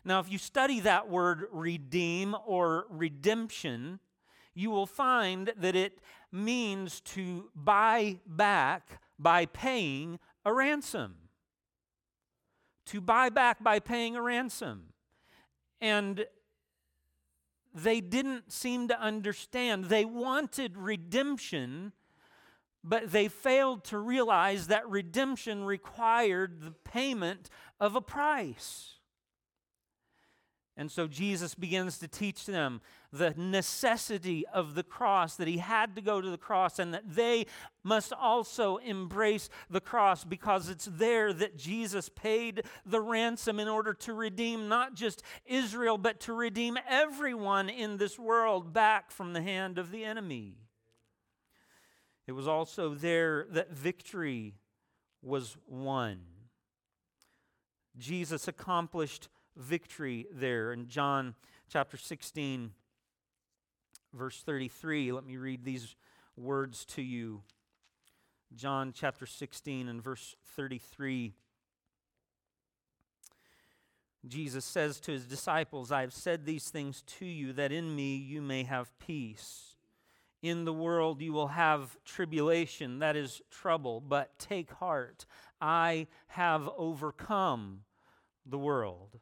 Now, 0.05 0.19
if 0.19 0.31
you 0.31 0.37
study 0.37 0.79
that 0.81 1.09
word 1.09 1.45
redeem 1.51 2.35
or 2.45 2.85
redemption, 2.89 3.99
you 4.53 4.69
will 4.69 4.85
find 4.85 5.51
that 5.57 5.75
it 5.75 5.99
means 6.31 7.01
to 7.01 7.49
buy 7.55 8.19
back 8.25 9.01
by 9.17 9.45
paying 9.45 10.19
a 10.45 10.53
ransom. 10.53 11.15
To 12.87 13.01
buy 13.01 13.29
back 13.29 13.63
by 13.63 13.79
paying 13.79 14.15
a 14.15 14.21
ransom. 14.21 14.93
And 15.81 16.25
they 17.73 18.01
didn't 18.01 18.51
seem 18.51 18.87
to 18.87 18.99
understand. 18.99 19.85
They 19.85 20.05
wanted 20.05 20.77
redemption, 20.77 21.93
but 22.83 23.11
they 23.11 23.27
failed 23.27 23.83
to 23.85 23.97
realize 23.97 24.67
that 24.67 24.89
redemption 24.89 25.63
required 25.63 26.61
the 26.61 26.71
payment 26.71 27.49
of 27.79 27.95
a 27.95 28.01
price. 28.01 28.98
And 30.79 30.89
so 30.89 31.07
Jesus 31.07 31.55
begins 31.55 31.97
to 31.97 32.07
teach 32.07 32.45
them 32.45 32.79
the 33.11 33.33
necessity 33.35 34.45
of 34.47 34.75
the 34.75 34.83
cross, 34.83 35.35
that 35.35 35.49
he 35.49 35.57
had 35.57 35.93
to 35.97 36.01
go 36.01 36.21
to 36.21 36.29
the 36.29 36.37
cross, 36.37 36.79
and 36.79 36.93
that 36.93 37.03
they 37.15 37.47
must 37.83 38.13
also 38.13 38.77
embrace 38.77 39.49
the 39.69 39.81
cross 39.81 40.23
because 40.23 40.69
it's 40.69 40.85
there 40.85 41.33
that 41.33 41.57
Jesus 41.57 42.07
paid 42.07 42.63
the 42.85 43.01
ransom 43.01 43.59
in 43.59 43.67
order 43.67 43.93
to 43.95 44.13
redeem 44.13 44.69
not 44.69 44.93
just 44.93 45.21
Israel, 45.45 45.97
but 45.97 46.21
to 46.21 46.31
redeem 46.31 46.77
everyone 46.87 47.67
in 47.67 47.97
this 47.97 48.17
world 48.17 48.71
back 48.71 49.11
from 49.11 49.33
the 49.33 49.41
hand 49.41 49.77
of 49.79 49.91
the 49.91 50.05
enemy. 50.05 50.55
It 52.25 52.31
was 52.31 52.47
also 52.47 52.93
there 52.93 53.47
that 53.51 53.73
victory 53.73 54.55
was 55.21 55.57
won. 55.67 56.21
Jesus 57.97 58.47
accomplished 58.47 59.27
victory 59.59 60.25
there. 60.31 60.73
In 60.73 60.87
John 60.87 61.35
chapter 61.71 61.97
16, 61.97 62.71
verse 64.13 64.41
33, 64.43 65.11
let 65.11 65.25
me 65.25 65.37
read 65.37 65.63
these 65.63 65.95
words 66.35 66.85
to 66.85 67.01
you. 67.01 67.41
John 68.55 68.93
chapter 68.95 69.27
16 69.27 69.87
and 69.87 70.01
verse 70.01 70.35
33. 70.55 71.33
Jesus 74.27 74.65
says 74.65 74.99
to 75.01 75.11
his 75.11 75.25
disciples, 75.25 75.91
I 75.91 76.01
have 76.01 76.13
said 76.13 76.45
these 76.45 76.69
things 76.69 77.03
to 77.19 77.25
you 77.25 77.53
that 77.53 77.71
in 77.71 77.95
me 77.95 78.15
you 78.15 78.41
may 78.41 78.63
have 78.63 78.97
peace. 78.99 79.75
In 80.41 80.65
the 80.65 80.73
world 80.73 81.21
you 81.21 81.33
will 81.33 81.49
have 81.49 81.97
tribulation, 82.05 82.99
that 82.99 83.15
is 83.15 83.41
trouble, 83.51 84.01
but 84.01 84.37
take 84.39 84.71
heart. 84.71 85.25
I 85.61 86.07
have 86.27 86.69
overcome 86.77 87.81
the 88.45 88.57
world. 88.57 89.19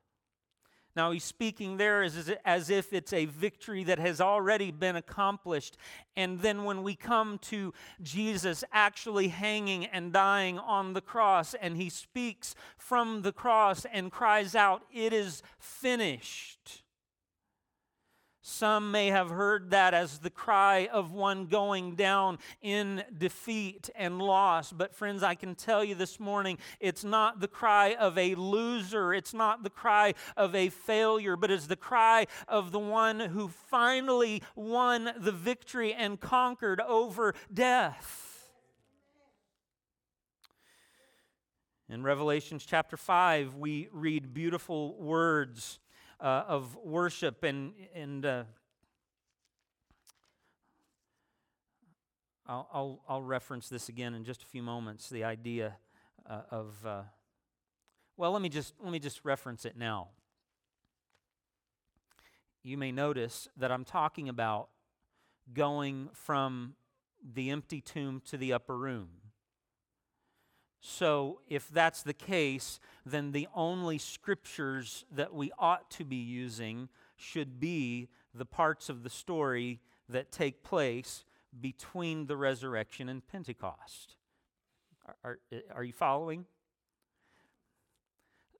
Now, 0.98 1.12
he's 1.12 1.24
speaking 1.24 1.78
there 1.78 2.02
as, 2.02 2.34
as 2.44 2.72
if 2.72 2.92
it's 2.92 3.14
a 3.14 3.26
victory 3.26 3.84
that 3.84 4.00
has 4.00 4.20
already 4.20 4.72
been 4.72 4.96
accomplished. 4.96 5.78
And 6.16 6.40
then 6.40 6.64
when 6.64 6.82
we 6.82 6.96
come 6.96 7.38
to 7.44 7.72
Jesus 8.02 8.64
actually 8.74 9.28
hanging 9.28 9.86
and 9.86 10.12
dying 10.12 10.58
on 10.58 10.94
the 10.94 11.02
cross, 11.02 11.54
and 11.54 11.78
he 11.78 11.92
speaks 11.92 12.56
from 12.80 13.22
the 13.22 13.32
cross 13.32 13.86
and 13.94 14.12
cries 14.12 14.56
out, 14.56 14.82
It 14.92 15.14
is 15.14 15.44
finished. 15.60 16.82
Some 18.50 18.92
may 18.92 19.08
have 19.08 19.30
heard 19.30 19.72
that 19.72 19.94
as 19.94 20.20
the 20.20 20.30
cry 20.30 20.88
of 20.94 21.12
one 21.12 21.48
going 21.48 21.96
down 21.96 22.40
in 22.62 23.04
defeat 23.16 23.90
and 23.94 24.22
loss. 24.22 24.72
But, 24.72 24.96
friends, 24.96 25.22
I 25.22 25.36
can 25.36 25.54
tell 25.54 25.84
you 25.84 25.96
this 25.96 26.18
morning 26.18 26.58
it's 26.80 27.04
not 27.04 27.42
the 27.42 27.50
cry 27.50 27.96
of 27.96 28.18
a 28.18 28.36
loser, 28.36 29.14
it's 29.14 29.34
not 29.34 29.64
the 29.64 29.70
cry 29.70 30.14
of 30.38 30.56
a 30.56 30.70
failure, 30.70 31.36
but 31.36 31.52
it's 31.52 31.68
the 31.68 31.76
cry 31.76 32.26
of 32.48 32.72
the 32.72 32.80
one 32.80 33.20
who 33.20 33.50
finally 33.50 34.42
won 34.56 35.12
the 35.18 35.34
victory 35.34 35.94
and 35.94 36.18
conquered 36.18 36.80
over 36.80 37.36
death. 37.54 38.50
In 41.90 42.02
Revelations 42.02 42.66
chapter 42.66 42.96
5, 42.96 43.56
we 43.56 43.90
read 43.92 44.34
beautiful 44.34 44.96
words 44.96 45.80
uh, 46.19 46.43
of 46.47 46.75
worship 46.84 47.43
and, 47.43 47.73
and 47.93 48.25
uh, 48.25 48.43
I'll, 52.47 52.69
I'll, 52.73 53.01
I'll, 53.08 53.23
reference 53.23 53.69
this 53.69 53.89
again 53.89 54.13
in 54.13 54.23
just 54.23 54.41
a 54.41 54.45
few 54.45 54.63
moments 54.63 55.10
the 55.10 55.23
idea 55.23 55.75
uh, 56.30 56.41
of 56.49 56.86
uh, 56.86 57.01
well 58.15 58.32
let 58.32 58.41
me 58.41 58.49
just 58.49 58.73
let 58.82 58.91
me 58.91 58.99
just 58.99 59.23
reference 59.23 59.65
it 59.65 59.77
now. 59.77 60.10
You 62.63 62.77
may 62.77 62.91
notice 62.91 63.47
that 63.58 63.71
i'm 63.71 63.86
talking 63.86 64.27
about 64.27 64.69
going 65.53 66.10
from 66.13 66.75
the 67.23 67.49
empty 67.49 67.80
tomb 67.80 68.21
to 68.25 68.38
the 68.38 68.53
upper 68.53 68.77
room 68.77 69.10
so, 70.80 71.42
if 71.50 71.70
that's 71.70 72.04
the 72.04 72.13
case, 72.13 72.80
then 73.06 73.32
the 73.32 73.48
only 73.56 73.98
scriptures 73.98 75.06
that 75.12 75.34
we 75.34 75.52
ought 75.58 75.90
to 75.92 76.06
be 76.06 76.18
using 76.18 76.90
should 77.16 77.60
be 77.60 78.10
the 78.34 78.46
parts 78.46 78.88
of 78.88 79.04
the 79.04 79.10
story 79.10 79.80
that 80.08 80.32
take 80.32 80.63
place 80.63 81.26
between 81.60 82.28
the 82.28 82.38
resurrection 82.38 83.10
and 83.10 83.28
Pentecost. 83.28 84.16
Are, 85.08 85.16
are, 85.24 85.40
are 85.74 85.84
you 85.84 85.94
following? 85.94 86.46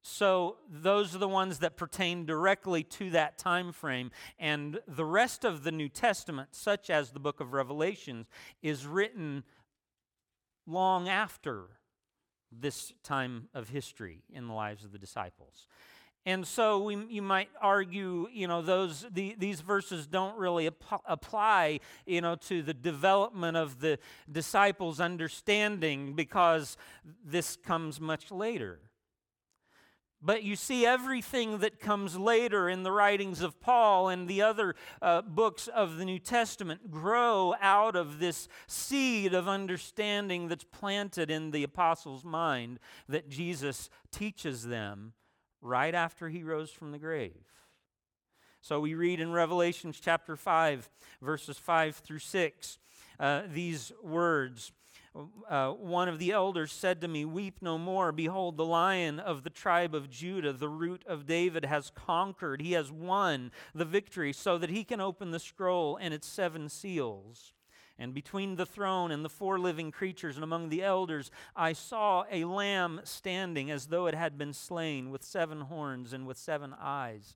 So 0.02 0.58
those 0.70 1.14
are 1.14 1.20
the 1.20 1.28
ones 1.28 1.60
that 1.60 1.76
pertain 1.76 2.26
directly 2.26 2.82
to 2.84 3.10
that 3.12 3.38
time 3.38 3.74
frame 3.74 4.10
and 4.40 4.80
the 4.88 5.06
rest 5.06 5.44
of 5.44 5.64
the 5.64 5.72
New 5.72 5.90
Testament 5.90 6.50
such 6.56 6.90
as 6.90 7.12
the 7.12 7.20
book 7.20 7.42
of 7.42 7.54
Revelations 7.54 8.26
is 8.62 8.88
written 8.88 9.44
long 10.66 11.10
after 11.10 11.77
this 12.52 12.94
time 13.04 13.50
of 13.54 13.70
history 13.70 14.24
in 14.32 14.48
the 14.48 14.54
lives 14.54 14.84
of 14.84 14.92
the 14.92 15.00
disciples. 15.00 15.68
And 16.26 16.46
so 16.46 16.84
we, 16.84 16.98
you 17.08 17.22
might 17.22 17.48
argue, 17.62 18.28
you 18.34 18.50
know, 18.50 18.62
those 18.62 19.06
the, 19.10 19.36
these 19.38 19.62
verses 19.62 20.08
don't 20.08 20.38
really 20.38 20.68
ap- 20.68 21.02
apply, 21.06 21.80
you 22.06 22.20
know, 22.20 22.36
to 22.48 22.62
the 22.62 22.74
development 22.74 23.56
of 23.56 23.80
the 23.80 23.98
disciples' 24.30 25.00
understanding 25.00 26.16
because 26.16 26.76
this 27.24 27.56
comes 27.56 28.02
much 28.02 28.30
later. 28.30 28.80
But 30.22 30.44
you 30.44 30.56
see, 30.56 30.86
everything 30.86 31.60
that 31.60 31.80
comes 31.80 32.18
later 32.18 32.68
in 32.68 32.82
the 32.82 32.92
writings 32.92 33.42
of 33.42 33.62
Paul 33.62 34.10
and 34.10 34.28
the 34.28 34.42
other 34.42 34.76
uh, 35.00 35.22
books 35.22 35.68
of 35.68 35.98
the 35.98 36.06
New 36.06 36.18
Testament 36.18 36.90
grow 36.90 37.54
out 37.62 37.96
of 37.96 38.18
this 38.18 38.48
seed 38.66 39.36
of 39.36 39.48
understanding 39.48 40.48
that's 40.48 40.64
planted 40.64 41.30
in 41.30 41.52
the 41.52 41.64
apostles' 41.64 42.26
mind 42.26 42.80
that 43.08 43.30
Jesus 43.30 43.92
teaches 44.12 44.64
them 44.64 45.14
right 45.62 45.94
after 45.94 46.30
he 46.30 46.44
rose 46.44 46.72
from 46.72 46.92
the 46.92 47.00
grave. 47.00 47.46
So 48.62 48.80
we 48.80 48.96
read 48.96 49.20
in 49.20 49.32
Revelation 49.32 49.94
chapter 49.94 50.36
5, 50.36 50.90
verses 51.22 51.60
5 51.60 51.96
through 51.96 52.20
6, 52.20 52.80
uh, 53.20 53.44
these 53.48 53.92
words 54.04 54.72
uh, 55.50 55.72
one 55.72 56.10
of 56.10 56.20
the 56.20 56.32
elders 56.32 56.72
said 56.72 57.02
to 57.02 57.08
me, 57.08 57.26
Weep 57.26 57.58
no 57.62 57.78
more. 57.78 58.12
Behold, 58.12 58.58
the 58.58 58.66
lion 58.66 59.20
of 59.20 59.44
the 59.44 59.50
tribe 59.50 59.96
of 59.96 60.10
Judah, 60.10 60.54
the 60.54 60.70
root 60.70 61.04
of 61.08 61.26
David, 61.26 61.66
has 61.66 61.92
conquered. 61.92 62.62
He 62.62 62.74
has 62.74 62.92
won 62.92 63.52
the 63.74 63.86
victory 63.86 64.34
so 64.34 64.58
that 64.58 64.70
he 64.70 64.84
can 64.84 65.02
open 65.02 65.32
the 65.32 65.40
scroll 65.40 65.98
and 65.98 66.14
its 66.14 66.28
seven 66.28 66.70
seals. 66.70 67.54
And 68.00 68.14
between 68.14 68.56
the 68.56 68.66
throne 68.66 69.12
and 69.12 69.26
the 69.26 69.30
four 69.30 69.58
living 69.58 69.92
creatures 69.92 70.36
and 70.36 70.44
among 70.44 70.70
the 70.70 70.84
elders, 70.84 71.32
I 71.56 71.74
saw 71.74 72.26
a 72.32 72.46
lamb 72.46 73.02
standing 73.04 73.72
as 73.72 73.88
though 73.88 74.06
it 74.06 74.14
had 74.14 74.38
been 74.38 74.54
slain, 74.54 75.10
with 75.10 75.24
seven 75.24 75.62
horns 75.62 76.14
and 76.14 76.28
with 76.28 76.38
seven 76.38 76.76
eyes. 76.80 77.36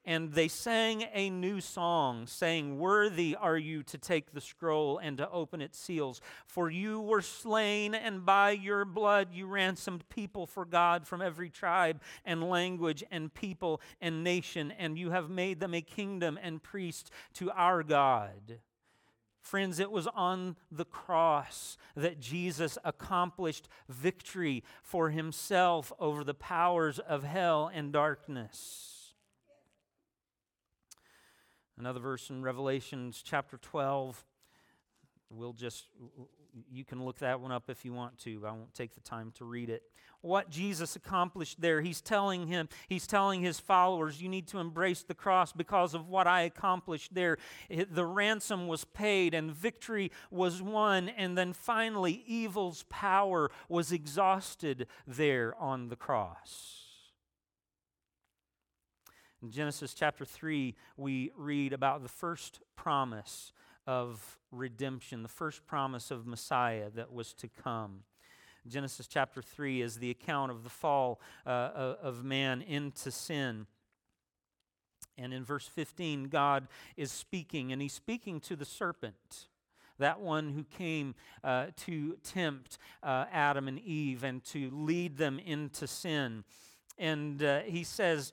And 0.03 0.33
they 0.33 0.47
sang 0.47 1.05
a 1.13 1.29
new 1.29 1.61
song, 1.61 2.25
saying, 2.25 2.79
Worthy 2.79 3.35
are 3.35 3.57
you 3.57 3.83
to 3.83 3.99
take 3.99 4.33
the 4.33 4.41
scroll 4.41 4.97
and 4.97 5.15
to 5.19 5.29
open 5.29 5.61
its 5.61 5.77
seals. 5.77 6.21
For 6.47 6.71
you 6.71 6.99
were 6.99 7.21
slain, 7.21 7.93
and 7.93 8.25
by 8.25 8.51
your 8.51 8.83
blood 8.83 9.29
you 9.31 9.45
ransomed 9.45 10.09
people 10.09 10.47
for 10.47 10.65
God 10.65 11.05
from 11.05 11.21
every 11.21 11.51
tribe 11.51 12.01
and 12.25 12.49
language 12.49 13.03
and 13.11 13.31
people 13.31 13.79
and 14.01 14.23
nation, 14.23 14.71
and 14.71 14.97
you 14.97 15.11
have 15.11 15.29
made 15.29 15.59
them 15.59 15.75
a 15.75 15.81
kingdom 15.81 16.39
and 16.41 16.63
priest 16.63 17.11
to 17.35 17.51
our 17.51 17.83
God. 17.83 18.59
Friends, 19.41 19.79
it 19.79 19.91
was 19.91 20.07
on 20.07 20.55
the 20.71 20.85
cross 20.85 21.77
that 21.95 22.19
Jesus 22.19 22.77
accomplished 22.83 23.67
victory 23.89 24.63
for 24.83 25.09
himself 25.09 25.91
over 25.99 26.23
the 26.23 26.33
powers 26.33 26.99
of 26.99 27.23
hell 27.23 27.69
and 27.73 27.91
darkness. 27.91 29.00
Another 31.81 31.99
verse 31.99 32.29
in 32.29 32.43
Revelations 32.43 33.23
chapter 33.25 33.57
12, 33.57 34.23
we'll 35.31 35.51
just, 35.51 35.85
you 36.71 36.85
can 36.85 37.03
look 37.03 37.17
that 37.17 37.41
one 37.41 37.51
up 37.51 37.71
if 37.71 37.83
you 37.83 37.91
want 37.91 38.19
to. 38.19 38.45
I 38.45 38.51
won't 38.51 38.75
take 38.75 38.93
the 38.93 39.01
time 39.01 39.33
to 39.39 39.45
read 39.45 39.71
it. 39.71 39.81
What 40.21 40.51
Jesus 40.51 40.95
accomplished 40.95 41.59
there, 41.59 41.81
he's 41.81 41.99
telling 41.99 42.45
him, 42.45 42.69
he's 42.87 43.07
telling 43.07 43.41
his 43.41 43.59
followers, 43.59 44.21
you 44.21 44.29
need 44.29 44.45
to 44.49 44.59
embrace 44.59 45.01
the 45.01 45.15
cross 45.15 45.53
because 45.53 45.95
of 45.95 46.07
what 46.07 46.27
I 46.27 46.41
accomplished 46.41 47.15
there. 47.15 47.39
The 47.67 48.05
ransom 48.05 48.67
was 48.67 48.85
paid 48.85 49.33
and 49.33 49.51
victory 49.51 50.11
was 50.29 50.61
won, 50.61 51.09
and 51.09 51.35
then 51.35 51.51
finally, 51.51 52.23
evil's 52.27 52.85
power 52.89 53.49
was 53.69 53.91
exhausted 53.91 54.85
there 55.07 55.55
on 55.59 55.87
the 55.87 55.95
cross. 55.95 56.90
In 59.41 59.49
Genesis 59.49 59.95
chapter 59.95 60.23
3, 60.23 60.75
we 60.97 61.31
read 61.35 61.73
about 61.73 62.03
the 62.03 62.09
first 62.09 62.59
promise 62.75 63.51
of 63.87 64.37
redemption, 64.51 65.23
the 65.23 65.29
first 65.29 65.65
promise 65.65 66.11
of 66.11 66.27
Messiah 66.27 66.91
that 66.91 67.11
was 67.11 67.33
to 67.33 67.47
come. 67.47 68.03
Genesis 68.67 69.07
chapter 69.07 69.41
3 69.41 69.81
is 69.81 69.97
the 69.97 70.11
account 70.11 70.51
of 70.51 70.63
the 70.63 70.69
fall 70.69 71.19
uh, 71.47 71.95
of 72.03 72.23
man 72.23 72.61
into 72.61 73.09
sin. 73.09 73.65
And 75.17 75.33
in 75.33 75.43
verse 75.43 75.67
15, 75.67 76.25
God 76.25 76.67
is 76.95 77.11
speaking, 77.11 77.71
and 77.71 77.81
he's 77.81 77.93
speaking 77.93 78.39
to 78.41 78.55
the 78.55 78.65
serpent, 78.65 79.47
that 79.97 80.19
one 80.19 80.49
who 80.49 80.63
came 80.63 81.15
uh, 81.43 81.67
to 81.77 82.15
tempt 82.23 82.77
uh, 83.01 83.25
Adam 83.31 83.67
and 83.67 83.79
Eve 83.79 84.23
and 84.23 84.43
to 84.45 84.69
lead 84.71 85.17
them 85.17 85.39
into 85.39 85.87
sin. 85.87 86.43
And 87.01 87.41
uh, 87.41 87.61
he 87.61 87.83
says, 87.83 88.31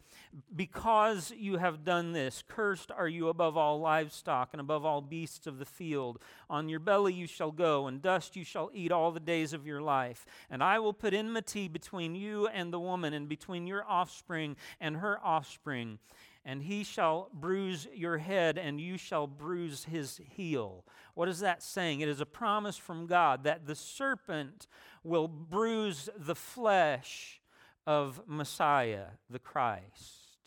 Because 0.54 1.32
you 1.34 1.56
have 1.56 1.86
done 1.86 2.12
this, 2.12 2.44
cursed 2.46 2.90
are 2.90 3.08
you 3.08 3.28
above 3.28 3.56
all 3.56 3.80
livestock 3.80 4.50
and 4.52 4.60
above 4.60 4.84
all 4.84 5.00
beasts 5.00 5.46
of 5.46 5.58
the 5.58 5.64
field. 5.64 6.18
On 6.50 6.68
your 6.68 6.78
belly 6.78 7.14
you 7.14 7.26
shall 7.26 7.50
go, 7.50 7.86
and 7.86 8.02
dust 8.02 8.36
you 8.36 8.44
shall 8.44 8.70
eat 8.74 8.92
all 8.92 9.10
the 9.10 9.20
days 9.20 9.54
of 9.54 9.66
your 9.66 9.80
life. 9.80 10.26
And 10.50 10.62
I 10.62 10.80
will 10.80 10.92
put 10.92 11.14
enmity 11.14 11.66
between 11.66 12.14
you 12.14 12.46
and 12.46 12.70
the 12.70 12.78
woman, 12.78 13.14
and 13.14 13.26
between 13.26 13.66
your 13.66 13.86
offspring 13.88 14.54
and 14.82 14.98
her 14.98 15.18
offspring. 15.24 15.98
And 16.44 16.62
he 16.62 16.84
shall 16.84 17.30
bruise 17.32 17.88
your 17.94 18.18
head, 18.18 18.58
and 18.58 18.78
you 18.78 18.98
shall 18.98 19.26
bruise 19.26 19.84
his 19.84 20.20
heel. 20.28 20.84
What 21.14 21.30
is 21.30 21.40
that 21.40 21.62
saying? 21.62 22.02
It 22.02 22.08
is 22.10 22.20
a 22.20 22.26
promise 22.26 22.76
from 22.76 23.06
God 23.06 23.44
that 23.44 23.66
the 23.66 23.74
serpent 23.74 24.66
will 25.02 25.26
bruise 25.26 26.10
the 26.18 26.34
flesh 26.34 27.40
of 27.88 28.20
Messiah, 28.26 29.06
the 29.30 29.38
Christ. 29.38 30.42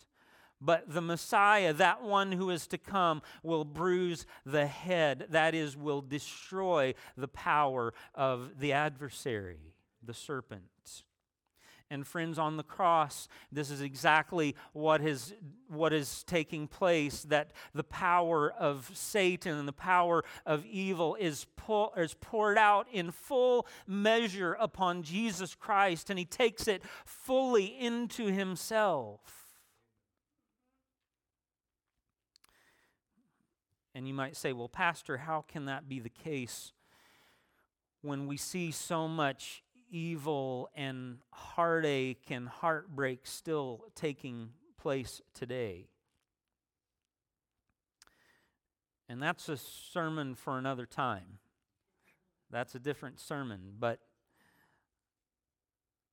But 0.62 0.94
the 0.94 1.02
Messiah, 1.02 1.74
that 1.74 2.04
one 2.04 2.34
who 2.34 2.52
is 2.52 2.68
to 2.68 2.78
come, 2.78 3.24
will 3.42 3.66
bruise 3.66 4.28
the 4.46 4.68
head, 4.68 5.26
that 5.32 5.56
is, 5.56 5.76
will 5.76 6.02
destroy 6.02 6.94
the 7.18 7.28
power 7.28 7.96
of 8.14 8.60
the 8.60 8.74
adversary, 8.74 9.74
the 10.04 10.14
serpent. 10.14 10.71
And 11.92 12.08
friends, 12.08 12.40
on 12.40 12.56
the 12.56 12.64
cross, 12.64 13.28
this 13.52 13.70
is 13.70 13.82
exactly 13.82 14.56
what 14.72 15.02
is, 15.02 15.34
what 15.68 15.92
is 15.92 16.24
taking 16.24 16.66
place 16.66 17.24
that 17.24 17.52
the 17.76 17.84
power 17.84 18.50
of 18.50 18.90
Satan 18.94 19.58
and 19.58 19.68
the 19.68 19.74
power 19.74 20.24
of 20.46 20.66
evil 20.66 21.18
is, 21.20 21.46
is 21.98 22.14
poured 22.22 22.58
out 22.58 22.88
in 22.94 23.12
full 23.12 23.68
measure 23.86 24.54
upon 24.54 25.04
Jesus 25.04 25.54
Christ, 25.54 26.10
and 26.10 26.18
he 26.18 26.24
takes 26.24 26.66
it 26.66 26.82
fully 27.04 27.66
into 27.78 28.28
himself. 28.28 29.20
And 33.94 34.08
you 34.08 34.14
might 34.14 34.38
say, 34.38 34.54
well, 34.54 34.70
Pastor, 34.70 35.18
how 35.18 35.44
can 35.46 35.66
that 35.66 35.90
be 35.90 36.00
the 36.00 36.08
case 36.08 36.72
when 38.02 38.28
we 38.28 38.38
see 38.38 38.72
so 38.72 39.10
much 39.10 39.62
evil 39.92 40.70
and 40.76 41.20
heartache 41.32 42.32
and 42.32 42.48
heartbreak 42.48 43.28
still 43.28 43.86
taking 43.94 44.50
place 44.78 45.22
today. 45.34 45.88
And 49.08 49.22
that's 49.22 49.50
a 49.50 49.58
sermon 49.58 50.36
for 50.36 50.58
another 50.58 50.86
time. 50.86 51.40
That's 52.50 52.76
a 52.76 52.80
different 52.80 53.20
sermon. 53.20 53.74
But 53.78 54.00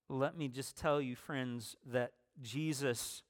let 0.09 0.37
me 0.37 0.49
just 0.49 0.77
tell 0.77 1.01
you, 1.01 1.15
friends, 1.15 1.77
that 1.87 2.13
Jesus' 2.43 3.23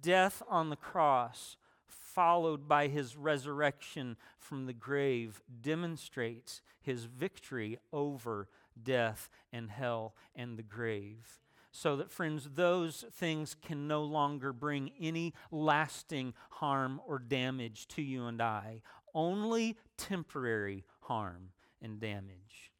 death 0.00 0.42
on 0.48 0.70
the 0.70 0.76
cross, 0.76 1.56
followed 1.86 2.68
by 2.68 2.88
his 2.88 3.16
resurrection 3.16 4.16
from 4.38 4.66
the 4.66 4.72
grave, 4.72 5.42
demonstrates 5.60 6.62
his 6.80 7.04
victory 7.04 7.78
over 7.92 8.48
death, 8.82 9.30
and 9.52 9.70
hell, 9.70 10.14
and 10.34 10.58
the 10.58 10.62
grave. 10.62 11.40
So 11.70 11.96
that, 11.96 12.10
friends, 12.10 12.48
those 12.54 13.04
things 13.12 13.56
can 13.60 13.88
no 13.88 14.04
longer 14.04 14.52
bring 14.52 14.92
any 15.00 15.34
lasting 15.50 16.34
harm 16.50 17.00
or 17.06 17.18
damage 17.18 17.88
to 17.88 18.02
you 18.02 18.26
and 18.26 18.40
I, 18.40 18.82
only 19.12 19.76
temporary 19.96 20.84
harm 21.00 21.50
and 21.82 21.98
damage. 21.98 22.72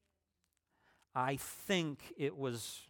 I 1.15 1.37
think 1.37 2.15
it 2.17 2.37
was. 2.37 2.81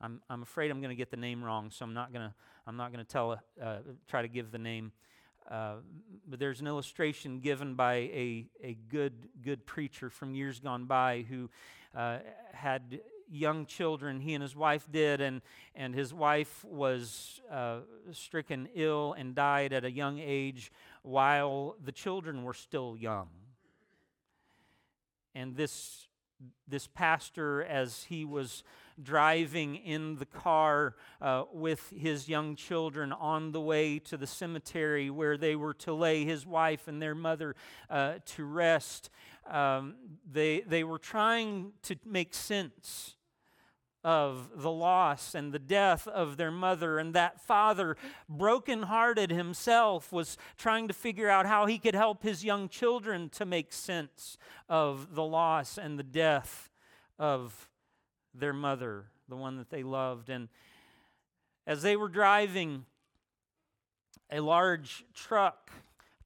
I'm, 0.00 0.20
I'm 0.30 0.42
afraid 0.42 0.70
I'm 0.70 0.80
going 0.80 0.90
to 0.90 0.96
get 0.96 1.10
the 1.10 1.16
name 1.16 1.42
wrong, 1.42 1.70
so 1.70 1.84
I'm 1.84 1.94
not 1.94 2.12
going 2.12 2.28
to 2.28 2.34
I'm 2.66 2.76
not 2.76 2.92
going 2.92 3.04
to 3.04 3.10
tell 3.10 3.40
uh, 3.62 3.78
try 4.06 4.20
to 4.20 4.28
give 4.28 4.50
the 4.50 4.58
name 4.58 4.92
uh, 5.50 5.74
but 6.28 6.38
there's 6.38 6.60
an 6.60 6.66
illustration 6.66 7.40
given 7.40 7.74
by 7.74 7.94
a, 7.94 8.46
a 8.62 8.76
good, 8.90 9.14
good 9.42 9.64
preacher 9.64 10.10
from 10.10 10.34
years 10.34 10.60
gone 10.60 10.84
by 10.84 11.24
who 11.28 11.48
uh, 11.96 12.18
had 12.52 13.00
young 13.30 13.66
children, 13.66 14.20
he 14.20 14.34
and 14.34 14.42
his 14.42 14.56
wife 14.56 14.86
did, 14.90 15.20
and, 15.20 15.42
and 15.74 15.94
his 15.94 16.12
wife 16.12 16.64
was 16.64 17.40
uh, 17.50 17.78
stricken 18.12 18.68
ill 18.74 19.14
and 19.16 19.34
died 19.34 19.72
at 19.72 19.84
a 19.84 19.90
young 19.90 20.18
age 20.18 20.70
while 21.02 21.76
the 21.84 21.92
children 21.92 22.42
were 22.42 22.54
still 22.54 22.96
young. 22.98 23.28
And 25.34 25.56
this, 25.56 26.08
this 26.66 26.86
pastor, 26.86 27.62
as 27.62 28.04
he 28.04 28.24
was 28.24 28.64
driving 29.02 29.76
in 29.76 30.16
the 30.16 30.26
car 30.26 30.94
uh, 31.20 31.44
with 31.52 31.92
his 31.96 32.28
young 32.28 32.56
children 32.56 33.12
on 33.12 33.52
the 33.52 33.60
way 33.60 33.98
to 33.98 34.16
the 34.16 34.26
cemetery 34.26 35.10
where 35.10 35.36
they 35.36 35.56
were 35.56 35.74
to 35.74 35.92
lay 35.92 36.24
his 36.24 36.46
wife 36.46 36.88
and 36.88 37.00
their 37.00 37.14
mother 37.14 37.54
uh, 37.90 38.14
to 38.24 38.44
rest. 38.44 39.10
Um, 39.48 39.94
they, 40.30 40.60
they 40.60 40.84
were 40.84 40.98
trying 40.98 41.72
to 41.82 41.96
make 42.04 42.34
sense 42.34 43.14
of 44.04 44.62
the 44.62 44.70
loss 44.70 45.34
and 45.34 45.52
the 45.52 45.58
death 45.58 46.06
of 46.06 46.36
their 46.36 46.50
mother. 46.50 46.98
And 46.98 47.14
that 47.14 47.40
father, 47.40 47.96
brokenhearted 48.28 49.30
himself, 49.30 50.12
was 50.12 50.36
trying 50.56 50.88
to 50.88 50.94
figure 50.94 51.28
out 51.28 51.46
how 51.46 51.66
he 51.66 51.78
could 51.78 51.94
help 51.94 52.22
his 52.22 52.44
young 52.44 52.68
children 52.68 53.28
to 53.30 53.44
make 53.44 53.72
sense 53.72 54.38
of 54.68 55.14
the 55.14 55.24
loss 55.24 55.78
and 55.78 55.98
the 55.98 56.04
death 56.04 56.70
of 57.18 57.68
their 58.40 58.52
mother, 58.52 59.06
the 59.28 59.36
one 59.36 59.56
that 59.58 59.70
they 59.70 59.82
loved. 59.82 60.28
And 60.28 60.48
as 61.66 61.82
they 61.82 61.96
were 61.96 62.08
driving, 62.08 62.84
a 64.30 64.40
large 64.40 65.04
truck 65.14 65.70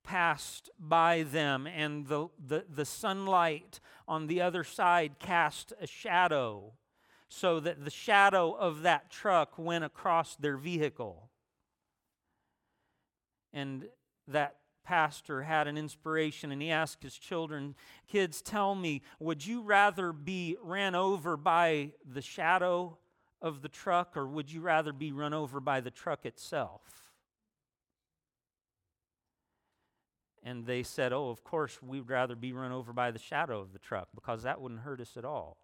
passed 0.02 0.70
by 0.78 1.22
them, 1.22 1.66
and 1.66 2.06
the, 2.06 2.28
the, 2.44 2.64
the 2.68 2.84
sunlight 2.84 3.80
on 4.08 4.26
the 4.26 4.40
other 4.40 4.64
side 4.64 5.18
cast 5.18 5.72
a 5.80 5.86
shadow 5.86 6.72
so 7.28 7.60
that 7.60 7.84
the 7.84 7.90
shadow 7.90 8.52
of 8.52 8.82
that 8.82 9.10
truck 9.10 9.58
went 9.58 9.84
across 9.84 10.36
their 10.36 10.56
vehicle. 10.56 11.30
And 13.54 13.86
that 14.28 14.56
pastor 14.84 15.42
had 15.42 15.68
an 15.68 15.78
inspiration 15.78 16.52
and 16.52 16.60
he 16.60 16.70
asked 16.70 17.02
his 17.02 17.16
children, 17.16 17.74
Kids, 18.06 18.42
tell 18.42 18.74
me, 18.74 19.02
would 19.18 19.46
you 19.46 19.62
rather 19.62 20.12
be 20.12 20.56
ran 20.62 20.94
over 20.94 21.36
by 21.36 21.92
the 22.04 22.22
shadow 22.22 22.98
of 23.40 23.62
the 23.62 23.68
truck 23.68 24.16
or 24.16 24.26
would 24.26 24.52
you 24.52 24.60
rather 24.60 24.92
be 24.92 25.12
run 25.12 25.34
over 25.34 25.60
by 25.60 25.80
the 25.80 25.90
truck 25.90 26.24
itself? 26.24 27.02
And 30.42 30.66
they 30.66 30.82
said, 30.82 31.12
Oh, 31.12 31.30
of 31.30 31.44
course, 31.44 31.80
we'd 31.82 32.08
rather 32.08 32.34
be 32.34 32.52
run 32.52 32.72
over 32.72 32.92
by 32.92 33.10
the 33.10 33.18
shadow 33.18 33.60
of 33.60 33.72
the 33.72 33.78
truck 33.78 34.08
because 34.14 34.42
that 34.42 34.60
wouldn't 34.60 34.80
hurt 34.80 35.00
us 35.00 35.16
at 35.16 35.24
all. 35.24 35.56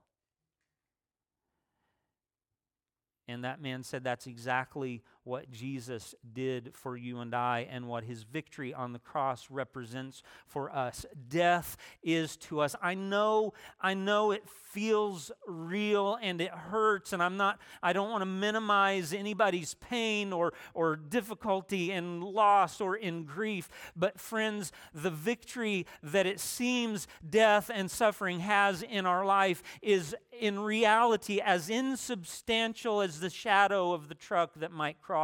And 3.27 3.45
that 3.45 3.61
man 3.61 3.83
said, 3.83 4.05
That's 4.05 4.27
exactly 4.27 5.03
what 5.29 5.51
Jesus 5.51 6.15
did 6.33 6.71
for 6.73 6.97
you 6.97 7.19
and 7.19 7.35
I 7.35 7.69
and 7.71 7.87
what 7.87 8.03
his 8.03 8.23
victory 8.23 8.73
on 8.73 8.95
the 8.95 8.99
cross 8.99 9.51
represents 9.51 10.23
for 10.47 10.75
us. 10.75 11.05
Death 11.29 11.77
is 12.03 12.37
to 12.39 12.61
us. 12.61 12.75
I 12.81 12.95
know, 12.95 13.53
I 13.79 13.93
know 13.93 14.31
it 14.31 14.49
feels 14.49 15.31
real 15.47 16.19
and 16.23 16.41
it 16.41 16.51
hurts, 16.51 17.13
and 17.13 17.23
I'm 17.23 17.37
not, 17.37 17.61
I 17.83 17.93
don't 17.93 18.11
want 18.11 18.23
to 18.23 18.27
minimize 18.27 19.13
anybody's 19.13 19.75
pain 19.75 20.33
or, 20.33 20.55
or 20.73 20.97
difficulty 20.97 21.93
and 21.93 22.25
loss 22.25 22.81
or 22.81 22.97
in 22.97 23.25
grief. 23.25 23.69
But, 23.95 24.19
friends, 24.19 24.73
the 24.95 25.11
victory 25.11 25.87
that 26.03 26.27
it 26.27 26.41
seems 26.41 27.07
death 27.29 27.71
and 27.73 27.91
suffering 27.91 28.41
has 28.41 28.83
in 28.83 29.05
our 29.05 29.27
life 29.27 29.63
is 29.83 30.17
in 30.41 30.59
reality 30.59 31.41
as 31.41 31.69
insubstantial 31.69 33.03
as 33.03 33.21
the 33.21 33.29
shadow 33.29 33.93
of 33.93 34.09
the 34.09 34.15
truck 34.15 34.55
that 34.55 34.73
might 34.73 35.03
cross 35.03 35.18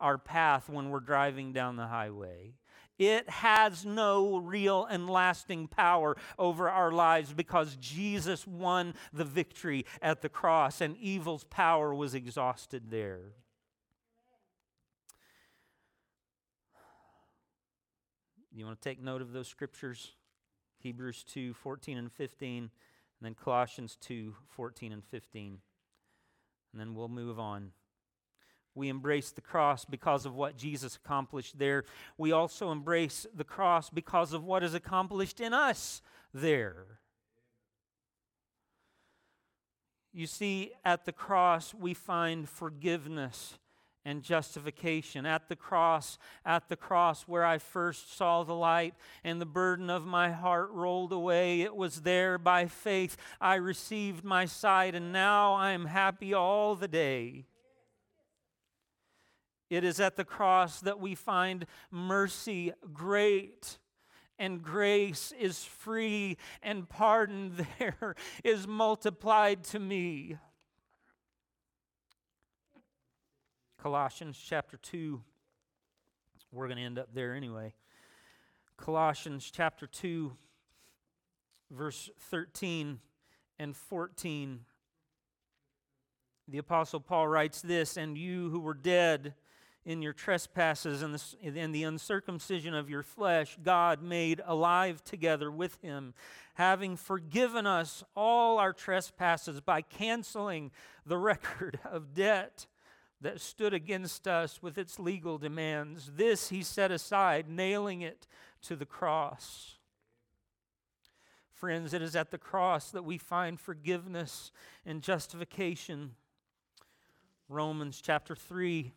our 0.00 0.18
path 0.18 0.68
when 0.68 0.90
we're 0.90 1.00
driving 1.00 1.52
down 1.52 1.76
the 1.76 1.86
highway. 1.86 2.54
It 2.98 3.28
has 3.28 3.84
no 3.84 4.38
real 4.38 4.84
and 4.84 5.10
lasting 5.10 5.66
power 5.68 6.16
over 6.38 6.70
our 6.70 6.92
lives 6.92 7.32
because 7.32 7.76
Jesus 7.76 8.46
won 8.46 8.94
the 9.12 9.24
victory 9.24 9.84
at 10.00 10.22
the 10.22 10.28
cross 10.28 10.80
and 10.80 10.96
evil's 10.98 11.44
power 11.44 11.92
was 11.92 12.14
exhausted 12.14 12.90
there. 12.90 13.32
You 18.52 18.64
want 18.64 18.80
to 18.80 18.88
take 18.88 19.02
note 19.02 19.20
of 19.20 19.32
those 19.32 19.48
scriptures? 19.48 20.12
Hebrews 20.78 21.24
2 21.24 21.54
14 21.54 21.98
and 21.98 22.12
15, 22.12 22.58
and 22.58 22.70
then 23.20 23.34
Colossians 23.34 23.96
2 24.00 24.34
14 24.50 24.92
and 24.92 25.04
15. 25.04 25.58
And 26.72 26.80
then 26.80 26.94
we'll 26.94 27.08
move 27.08 27.40
on. 27.40 27.72
We 28.74 28.88
embrace 28.88 29.30
the 29.30 29.40
cross 29.40 29.84
because 29.84 30.26
of 30.26 30.34
what 30.34 30.56
Jesus 30.56 30.96
accomplished 30.96 31.58
there. 31.58 31.84
We 32.18 32.32
also 32.32 32.72
embrace 32.72 33.26
the 33.34 33.44
cross 33.44 33.88
because 33.88 34.32
of 34.32 34.44
what 34.44 34.62
is 34.64 34.74
accomplished 34.74 35.40
in 35.40 35.52
us 35.52 36.02
there. 36.32 36.98
You 40.12 40.26
see, 40.26 40.72
at 40.84 41.04
the 41.04 41.12
cross, 41.12 41.74
we 41.74 41.94
find 41.94 42.48
forgiveness 42.48 43.58
and 44.04 44.22
justification. 44.22 45.24
At 45.24 45.48
the 45.48 45.56
cross, 45.56 46.18
at 46.44 46.68
the 46.68 46.76
cross 46.76 47.22
where 47.22 47.44
I 47.44 47.58
first 47.58 48.16
saw 48.16 48.42
the 48.42 48.54
light 48.54 48.94
and 49.22 49.40
the 49.40 49.46
burden 49.46 49.88
of 49.90 50.04
my 50.06 50.30
heart 50.30 50.70
rolled 50.70 51.12
away, 51.12 51.62
it 51.62 51.74
was 51.74 52.02
there 52.02 52.38
by 52.38 52.66
faith 52.66 53.16
I 53.40 53.56
received 53.56 54.24
my 54.24 54.44
sight, 54.44 54.94
and 54.94 55.12
now 55.12 55.54
I 55.54 55.70
am 55.70 55.86
happy 55.86 56.34
all 56.34 56.76
the 56.76 56.88
day. 56.88 57.46
It 59.70 59.84
is 59.84 60.00
at 60.00 60.16
the 60.16 60.24
cross 60.24 60.80
that 60.80 61.00
we 61.00 61.14
find 61.14 61.66
mercy 61.90 62.72
great 62.92 63.78
and 64.38 64.62
grace 64.62 65.32
is 65.38 65.64
free 65.64 66.36
and 66.62 66.88
pardon 66.88 67.66
there 67.78 68.14
is 68.42 68.66
multiplied 68.66 69.64
to 69.64 69.78
me. 69.78 70.36
Colossians 73.80 74.42
chapter 74.42 74.76
2. 74.78 75.20
We're 76.50 76.68
going 76.68 76.78
to 76.78 76.84
end 76.84 76.98
up 76.98 77.08
there 77.12 77.34
anyway. 77.34 77.74
Colossians 78.76 79.50
chapter 79.50 79.86
2, 79.86 80.36
verse 81.70 82.10
13 82.30 82.98
and 83.58 83.76
14. 83.76 84.60
The 86.48 86.58
Apostle 86.58 87.00
Paul 87.00 87.28
writes 87.28 87.60
this 87.60 87.96
And 87.96 88.16
you 88.16 88.50
who 88.50 88.60
were 88.60 88.74
dead, 88.74 89.34
in 89.84 90.00
your 90.00 90.12
trespasses 90.12 91.02
and 91.02 91.14
the, 91.14 91.66
the 91.72 91.84
uncircumcision 91.84 92.74
of 92.74 92.88
your 92.88 93.02
flesh, 93.02 93.58
God 93.62 94.02
made 94.02 94.40
alive 94.46 95.04
together 95.04 95.50
with 95.50 95.80
him, 95.82 96.14
having 96.54 96.96
forgiven 96.96 97.66
us 97.66 98.02
all 98.16 98.58
our 98.58 98.72
trespasses 98.72 99.60
by 99.60 99.82
canceling 99.82 100.70
the 101.04 101.18
record 101.18 101.78
of 101.84 102.14
debt 102.14 102.66
that 103.20 103.40
stood 103.40 103.74
against 103.74 104.26
us 104.26 104.62
with 104.62 104.78
its 104.78 104.98
legal 104.98 105.38
demands. 105.38 106.10
This 106.16 106.48
he 106.48 106.62
set 106.62 106.90
aside, 106.90 107.48
nailing 107.48 108.00
it 108.00 108.26
to 108.62 108.76
the 108.76 108.86
cross. 108.86 109.76
Friends, 111.52 111.94
it 111.94 112.02
is 112.02 112.16
at 112.16 112.30
the 112.30 112.38
cross 112.38 112.90
that 112.90 113.04
we 113.04 113.16
find 113.16 113.58
forgiveness 113.60 114.50
and 114.84 115.02
justification. 115.02 116.12
Romans 117.48 118.00
chapter 118.02 118.34
3 118.34 118.92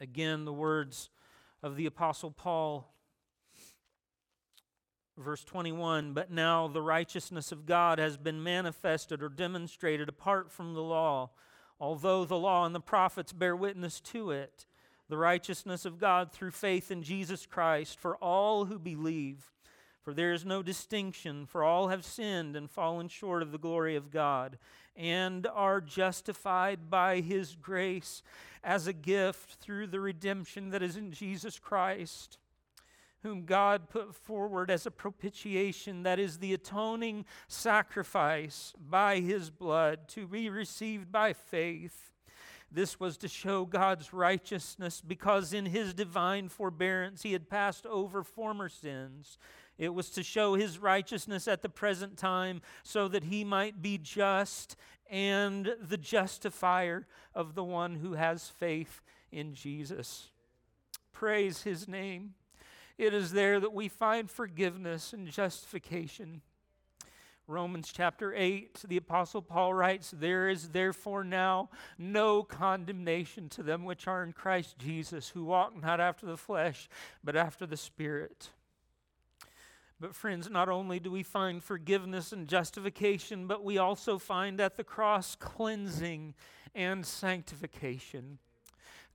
Again, 0.00 0.44
the 0.44 0.52
words 0.52 1.10
of 1.62 1.76
the 1.76 1.86
Apostle 1.86 2.30
Paul. 2.30 2.92
Verse 5.16 5.44
21 5.44 6.12
But 6.12 6.30
now 6.30 6.68
the 6.68 6.82
righteousness 6.82 7.52
of 7.52 7.66
God 7.66 7.98
has 7.98 8.16
been 8.16 8.42
manifested 8.42 9.22
or 9.22 9.28
demonstrated 9.28 10.08
apart 10.08 10.52
from 10.52 10.74
the 10.74 10.82
law, 10.82 11.30
although 11.80 12.24
the 12.24 12.36
law 12.36 12.66
and 12.66 12.74
the 12.74 12.80
prophets 12.80 13.32
bear 13.32 13.56
witness 13.56 14.00
to 14.00 14.30
it. 14.30 14.66
The 15.08 15.16
righteousness 15.16 15.84
of 15.84 16.00
God 16.00 16.32
through 16.32 16.50
faith 16.50 16.90
in 16.90 17.02
Jesus 17.02 17.46
Christ 17.46 17.98
for 17.98 18.16
all 18.16 18.64
who 18.64 18.78
believe. 18.78 19.52
For 20.02 20.14
there 20.14 20.32
is 20.32 20.44
no 20.44 20.62
distinction, 20.62 21.46
for 21.46 21.64
all 21.64 21.88
have 21.88 22.04
sinned 22.04 22.54
and 22.54 22.70
fallen 22.70 23.08
short 23.08 23.42
of 23.42 23.50
the 23.50 23.58
glory 23.58 23.96
of 23.96 24.12
God, 24.12 24.56
and 24.94 25.46
are 25.48 25.80
justified 25.80 26.88
by 26.88 27.20
his 27.20 27.56
grace 27.56 28.22
as 28.66 28.88
a 28.88 28.92
gift 28.92 29.54
through 29.60 29.86
the 29.86 30.00
redemption 30.00 30.70
that 30.70 30.82
is 30.82 30.96
in 30.96 31.12
Jesus 31.12 31.56
Christ, 31.56 32.36
whom 33.22 33.44
God 33.44 33.88
put 33.88 34.12
forward 34.12 34.72
as 34.72 34.84
a 34.84 34.90
propitiation, 34.90 36.02
that 36.02 36.18
is 36.18 36.38
the 36.38 36.52
atoning 36.52 37.24
sacrifice 37.46 38.74
by 38.78 39.20
his 39.20 39.50
blood 39.50 40.08
to 40.08 40.26
be 40.26 40.50
received 40.50 41.12
by 41.12 41.32
faith. 41.32 42.10
This 42.70 42.98
was 42.98 43.16
to 43.18 43.28
show 43.28 43.64
God's 43.64 44.12
righteousness 44.12 45.00
because 45.00 45.52
in 45.52 45.66
his 45.66 45.94
divine 45.94 46.48
forbearance 46.48 47.22
he 47.22 47.32
had 47.32 47.48
passed 47.48 47.86
over 47.86 48.24
former 48.24 48.68
sins 48.68 49.38
it 49.78 49.92
was 49.92 50.10
to 50.10 50.22
show 50.22 50.54
his 50.54 50.78
righteousness 50.78 51.46
at 51.46 51.62
the 51.62 51.68
present 51.68 52.16
time 52.16 52.62
so 52.82 53.08
that 53.08 53.24
he 53.24 53.44
might 53.44 53.82
be 53.82 53.98
just 53.98 54.76
and 55.10 55.74
the 55.80 55.96
justifier 55.96 57.06
of 57.34 57.54
the 57.54 57.64
one 57.64 57.96
who 57.96 58.14
has 58.14 58.48
faith 58.48 59.02
in 59.30 59.54
Jesus. 59.54 60.30
Praise 61.12 61.62
his 61.62 61.86
name. 61.88 62.34
It 62.98 63.12
is 63.12 63.32
there 63.32 63.60
that 63.60 63.74
we 63.74 63.88
find 63.88 64.30
forgiveness 64.30 65.12
and 65.12 65.28
justification. 65.28 66.40
Romans 67.48 67.92
chapter 67.94 68.34
8, 68.34 68.82
the 68.88 68.96
Apostle 68.96 69.40
Paul 69.40 69.72
writes, 69.72 70.10
There 70.10 70.48
is 70.48 70.70
therefore 70.70 71.22
now 71.22 71.70
no 71.96 72.42
condemnation 72.42 73.48
to 73.50 73.62
them 73.62 73.84
which 73.84 74.08
are 74.08 74.24
in 74.24 74.32
Christ 74.32 74.78
Jesus, 74.78 75.28
who 75.28 75.44
walk 75.44 75.80
not 75.80 76.00
after 76.00 76.26
the 76.26 76.36
flesh, 76.36 76.88
but 77.22 77.36
after 77.36 77.64
the 77.64 77.76
Spirit. 77.76 78.50
But, 79.98 80.14
friends, 80.14 80.50
not 80.50 80.68
only 80.68 81.00
do 81.00 81.10
we 81.10 81.22
find 81.22 81.62
forgiveness 81.62 82.32
and 82.32 82.46
justification, 82.46 83.46
but 83.46 83.64
we 83.64 83.78
also 83.78 84.18
find 84.18 84.60
at 84.60 84.76
the 84.76 84.84
cross 84.84 85.34
cleansing 85.34 86.34
and 86.74 87.06
sanctification. 87.06 88.38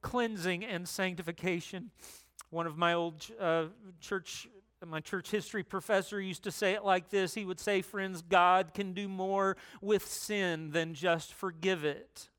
Cleansing 0.02 0.66
and 0.66 0.88
sanctification. 0.90 1.92
One 2.50 2.66
of 2.66 2.78
my 2.78 2.94
old 2.94 3.28
uh, 3.40 3.66
church 4.00 4.48
my 4.88 5.00
church 5.00 5.30
history 5.30 5.62
professor 5.62 6.20
used 6.20 6.44
to 6.44 6.52
say 6.52 6.74
it 6.74 6.84
like 6.84 7.10
this. 7.10 7.36
He 7.36 7.46
would 7.46 7.60
say, 7.60 7.84
Friends, 7.84 8.24
God 8.24 8.74
can 8.74 8.94
do 8.94 9.08
more 9.08 9.56
with 9.80 10.08
sin 10.08 10.72
than 10.72 10.96
just 10.96 11.34
forgive 11.36 11.86
it. 11.86 12.31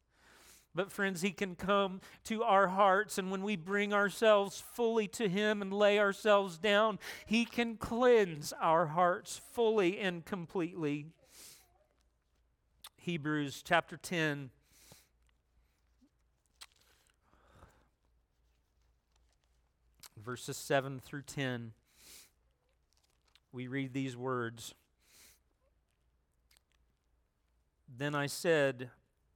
But, 0.75 0.91
friends, 0.91 1.21
He 1.21 1.33
can 1.33 1.55
come 1.55 2.01
to 2.25 2.43
our 2.43 2.69
hearts, 2.69 3.19
and 3.19 3.31
when 3.31 3.43
we 3.43 3.57
bring 3.57 3.93
ourselves 3.93 4.63
fully 4.75 5.07
to 5.09 5.29
Him 5.29 5.61
and 5.61 5.73
lay 5.73 5.99
ourselves 5.99 6.57
down, 6.57 6.99
He 7.27 7.45
can 7.45 7.77
cleanse 7.77 8.55
our 8.61 8.87
hearts 8.87 9.41
fully 9.53 9.99
and 9.99 10.25
completely. 10.25 11.07
Hebrews 12.97 13.63
chapter 13.65 13.97
10. 13.97 14.51
Verses 20.25 20.57
7 20.57 21.01
through 21.05 21.23
10. 21.23 21.73
We 23.53 23.67
read 23.67 23.93
these 23.93 24.17
words. 24.17 24.75
Then 27.99 28.15
I 28.15 28.27
said, 28.27 28.89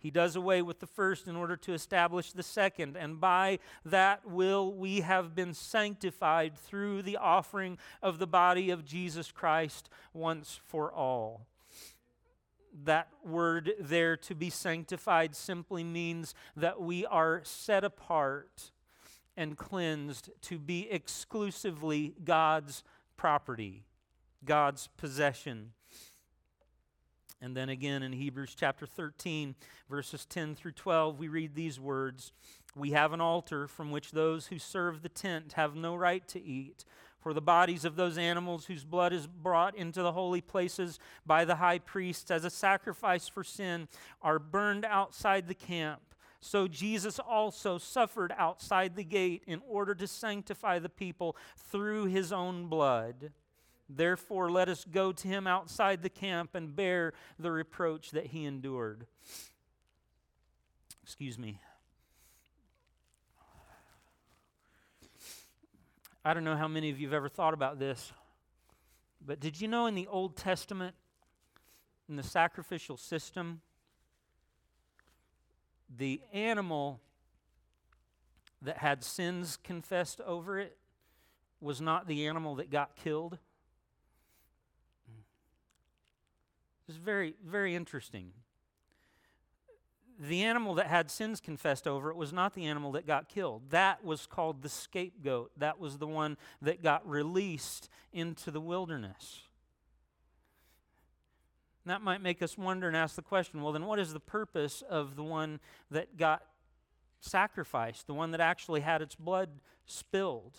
He 0.00 0.10
does 0.12 0.36
away 0.36 0.62
with 0.62 0.78
the 0.78 0.86
first 0.86 1.26
in 1.26 1.34
order 1.34 1.56
to 1.56 1.72
establish 1.72 2.32
the 2.32 2.44
second, 2.44 2.96
and 2.96 3.20
by 3.20 3.58
that 3.84 4.24
will 4.24 4.72
we 4.72 5.00
have 5.00 5.34
been 5.34 5.54
sanctified 5.54 6.56
through 6.56 7.02
the 7.02 7.16
offering 7.16 7.78
of 8.00 8.18
the 8.18 8.26
body 8.26 8.70
of 8.70 8.84
Jesus 8.84 9.32
Christ 9.32 9.90
once 10.12 10.60
for 10.66 10.92
all. 10.92 11.46
That 12.84 13.08
word 13.24 13.72
there, 13.80 14.16
to 14.18 14.36
be 14.36 14.50
sanctified, 14.50 15.34
simply 15.34 15.82
means 15.82 16.32
that 16.56 16.80
we 16.80 17.04
are 17.04 17.40
set 17.42 17.82
apart 17.82 18.70
and 19.36 19.56
cleansed 19.56 20.30
to 20.42 20.58
be 20.58 20.88
exclusively 20.90 22.14
God's 22.22 22.84
property, 23.16 23.84
God's 24.44 24.88
possession. 24.96 25.72
And 27.40 27.56
then 27.56 27.68
again 27.68 28.02
in 28.02 28.12
Hebrews 28.12 28.56
chapter 28.58 28.84
13, 28.84 29.54
verses 29.88 30.24
10 30.24 30.56
through 30.56 30.72
12, 30.72 31.18
we 31.18 31.28
read 31.28 31.54
these 31.54 31.78
words 31.78 32.32
We 32.74 32.90
have 32.90 33.12
an 33.12 33.20
altar 33.20 33.68
from 33.68 33.90
which 33.90 34.10
those 34.10 34.48
who 34.48 34.58
serve 34.58 35.02
the 35.02 35.08
tent 35.08 35.52
have 35.52 35.76
no 35.76 35.94
right 35.94 36.26
to 36.28 36.42
eat. 36.42 36.84
For 37.20 37.32
the 37.32 37.40
bodies 37.40 37.84
of 37.84 37.96
those 37.96 38.16
animals 38.16 38.66
whose 38.66 38.84
blood 38.84 39.12
is 39.12 39.26
brought 39.26 39.76
into 39.76 40.02
the 40.02 40.12
holy 40.12 40.40
places 40.40 40.98
by 41.26 41.44
the 41.44 41.56
high 41.56 41.78
priest 41.78 42.30
as 42.30 42.44
a 42.44 42.50
sacrifice 42.50 43.28
for 43.28 43.44
sin 43.44 43.88
are 44.22 44.38
burned 44.38 44.84
outside 44.84 45.46
the 45.46 45.54
camp. 45.54 46.00
So 46.40 46.68
Jesus 46.68 47.18
also 47.18 47.78
suffered 47.78 48.32
outside 48.36 48.94
the 48.94 49.04
gate 49.04 49.42
in 49.46 49.60
order 49.68 49.94
to 49.96 50.06
sanctify 50.06 50.78
the 50.78 50.88
people 50.88 51.36
through 51.56 52.06
his 52.06 52.32
own 52.32 52.66
blood. 52.66 53.32
Therefore, 53.88 54.50
let 54.50 54.68
us 54.68 54.84
go 54.84 55.12
to 55.12 55.28
him 55.28 55.46
outside 55.46 56.02
the 56.02 56.10
camp 56.10 56.54
and 56.54 56.74
bear 56.74 57.14
the 57.38 57.50
reproach 57.50 58.10
that 58.10 58.26
he 58.26 58.44
endured. 58.44 59.06
Excuse 61.02 61.38
me. 61.38 61.60
I 66.24 66.34
don't 66.34 66.44
know 66.44 66.56
how 66.56 66.68
many 66.68 66.90
of 66.90 67.00
you 67.00 67.06
have 67.06 67.14
ever 67.14 67.28
thought 67.28 67.54
about 67.54 67.78
this, 67.78 68.12
but 69.24 69.40
did 69.40 69.60
you 69.60 69.68
know 69.68 69.86
in 69.86 69.94
the 69.94 70.06
Old 70.06 70.36
Testament, 70.36 70.94
in 72.08 72.16
the 72.16 72.22
sacrificial 72.22 72.98
system, 72.98 73.62
the 75.96 76.20
animal 76.32 77.00
that 78.60 78.78
had 78.78 79.04
sins 79.04 79.58
confessed 79.62 80.20
over 80.22 80.58
it 80.58 80.76
was 81.60 81.80
not 81.80 82.06
the 82.06 82.26
animal 82.26 82.56
that 82.56 82.70
got 82.70 82.96
killed. 82.96 83.38
It's 86.88 86.96
very, 86.96 87.34
very 87.44 87.74
interesting. 87.74 88.32
The 90.18 90.42
animal 90.42 90.74
that 90.74 90.86
had 90.86 91.10
sins 91.10 91.40
confessed 91.40 91.86
over 91.86 92.10
it 92.10 92.16
was 92.16 92.32
not 92.32 92.54
the 92.54 92.64
animal 92.64 92.92
that 92.92 93.06
got 93.06 93.28
killed. 93.28 93.70
That 93.70 94.04
was 94.04 94.26
called 94.26 94.62
the 94.62 94.68
scapegoat. 94.68 95.52
That 95.58 95.78
was 95.78 95.98
the 95.98 96.06
one 96.06 96.36
that 96.62 96.82
got 96.82 97.08
released 97.08 97.88
into 98.12 98.50
the 98.50 98.60
wilderness. 98.60 99.42
That 101.86 102.02
might 102.02 102.20
make 102.20 102.42
us 102.42 102.58
wonder 102.58 102.88
and 102.88 102.96
ask 102.96 103.16
the 103.16 103.22
question 103.22 103.62
well, 103.62 103.72
then 103.72 103.86
what 103.86 103.98
is 103.98 104.12
the 104.12 104.20
purpose 104.20 104.82
of 104.88 105.14
the 105.14 105.22
one 105.22 105.60
that 105.90 106.16
got 106.16 106.42
sacrificed, 107.20 108.06
the 108.06 108.14
one 108.14 108.32
that 108.32 108.40
actually 108.40 108.80
had 108.80 109.02
its 109.02 109.14
blood 109.14 109.50
spilled? 109.86 110.56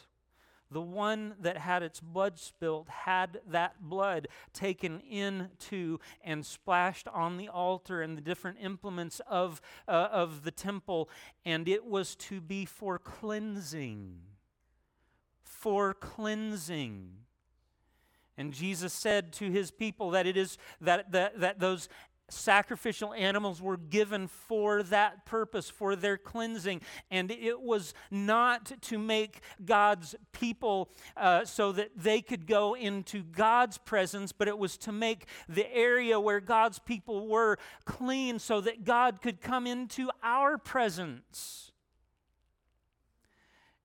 The 0.71 0.81
one 0.81 1.33
that 1.41 1.57
had 1.57 1.81
its 1.81 1.99
blood 1.99 2.37
spilled 2.37 2.89
had 2.89 3.41
that 3.49 3.81
blood 3.81 4.27
taken 4.53 4.99
into 5.01 5.99
and 6.23 6.45
splashed 6.45 7.07
on 7.07 7.37
the 7.37 7.49
altar 7.49 8.01
and 8.03 8.15
the 8.15 8.21
different 8.21 8.59
implements 8.61 9.19
of, 9.27 9.61
uh, 9.87 10.09
of 10.11 10.43
the 10.43 10.51
temple, 10.51 11.09
and 11.43 11.67
it 11.67 11.85
was 11.85 12.15
to 12.15 12.39
be 12.39 12.65
for 12.65 12.99
cleansing. 12.99 14.19
For 15.43 15.95
cleansing. 15.95 17.13
And 18.39 18.53
Jesus 18.53 18.93
said 18.93 19.33
to 19.33 19.51
his 19.51 19.69
people 19.69 20.11
that 20.11 20.25
it 20.25 20.37
is 20.37 20.57
that, 20.79 21.11
that, 21.11 21.41
that 21.41 21.59
those 21.59 21.89
sacrificial 22.31 23.13
animals 23.13 23.61
were 23.61 23.77
given 23.77 24.27
for 24.27 24.83
that 24.83 25.25
purpose, 25.25 25.69
for 25.69 25.95
their 25.95 26.17
cleansing. 26.17 26.81
And 27.11 27.31
it 27.31 27.61
was 27.61 27.93
not 28.11 28.71
to 28.81 28.97
make 28.97 29.41
God's 29.63 30.15
people 30.31 30.89
uh, 31.17 31.45
so 31.45 31.71
that 31.71 31.91
they 31.95 32.21
could 32.21 32.47
go 32.47 32.75
into 32.75 33.23
God's 33.23 33.77
presence, 33.77 34.31
but 34.31 34.47
it 34.47 34.57
was 34.57 34.77
to 34.77 34.91
make 34.91 35.25
the 35.47 35.71
area 35.73 36.19
where 36.19 36.39
God's 36.39 36.79
people 36.79 37.27
were 37.27 37.57
clean 37.85 38.39
so 38.39 38.61
that 38.61 38.83
God 38.83 39.21
could 39.21 39.41
come 39.41 39.67
into 39.67 40.09
our 40.23 40.57
presence. 40.57 41.68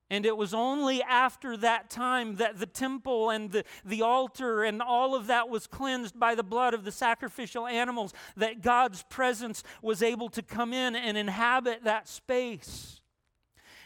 And 0.09 0.25
it 0.25 0.37
was 0.37 0.53
only 0.53 1.01
after 1.01 1.57
that 1.57 1.89
time 1.89 2.35
that 2.35 2.59
the 2.59 2.67
temple 2.67 3.31
and 3.31 3.51
the, 3.51 3.63
the 3.83 4.03
altar 4.03 4.63
and 4.63 4.81
all 4.81 5.15
of 5.15 5.27
that 5.27 5.49
was 5.49 5.65
cleansed 5.65 6.19
by 6.19 6.35
the 6.35 6.43
blood 6.43 6.75
of 6.75 6.83
the 6.83 6.91
sacrificial 6.91 7.65
animals 7.65 8.13
that 8.37 8.61
God's 8.61 9.03
presence 9.09 9.63
was 9.81 10.03
able 10.03 10.29
to 10.29 10.43
come 10.43 10.73
in 10.73 10.95
and 10.95 11.17
inhabit 11.17 11.85
that 11.85 12.07
space. 12.07 13.01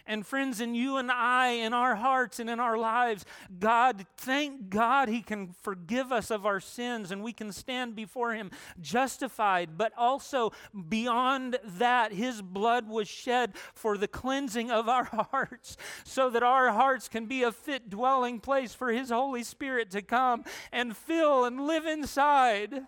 And 0.10 0.26
friends, 0.26 0.60
in 0.60 0.74
you 0.74 0.98
and 0.98 1.12
I, 1.12 1.50
in 1.50 1.72
our 1.72 1.94
hearts 1.94 2.40
and 2.40 2.50
in 2.50 2.60
our 2.60 2.80
lives, 2.80 3.26
God, 3.60 4.08
thank 4.18 4.70
God 4.70 5.08
He 5.08 5.22
can 5.22 5.54
forgive 5.62 6.12
us 6.12 6.32
of 6.32 6.48
our 6.48 6.60
sins 6.60 7.12
and 7.12 7.24
we 7.24 7.32
can 7.32 7.52
stand 7.52 7.96
before 7.96 8.34
Him 8.34 8.50
justified. 8.82 9.78
But 9.78 9.94
also, 9.96 10.52
beyond 10.90 11.60
that, 11.64 12.12
His 12.12 12.42
blood 12.42 12.90
was 12.90 13.08
shed 13.08 13.54
for 13.76 14.00
the 14.00 14.08
cleansing 14.08 14.72
of 14.72 14.90
our 14.90 15.04
hearts 15.32 15.78
so 16.04 16.32
that 16.32 16.42
our 16.42 16.72
hearts 16.72 17.08
can 17.08 17.28
be 17.28 17.44
a 17.44 17.52
fit 17.52 17.92
dwelling 17.92 18.40
place 18.40 18.74
for 18.74 18.92
His 18.92 19.12
Holy 19.12 19.44
Spirit 19.44 19.92
to 19.92 20.02
come 20.02 20.44
and 20.72 20.98
fill 20.98 21.46
and 21.46 21.68
live 21.68 21.86
inside. 21.86 22.88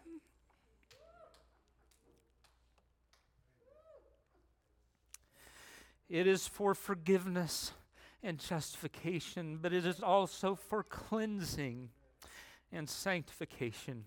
It 6.11 6.27
is 6.27 6.45
for 6.45 6.75
forgiveness 6.75 7.71
and 8.21 8.37
justification, 8.37 9.59
but 9.61 9.71
it 9.71 9.85
is 9.85 10.01
also 10.01 10.55
for 10.55 10.83
cleansing 10.83 11.87
and 12.69 12.89
sanctification. 12.89 14.03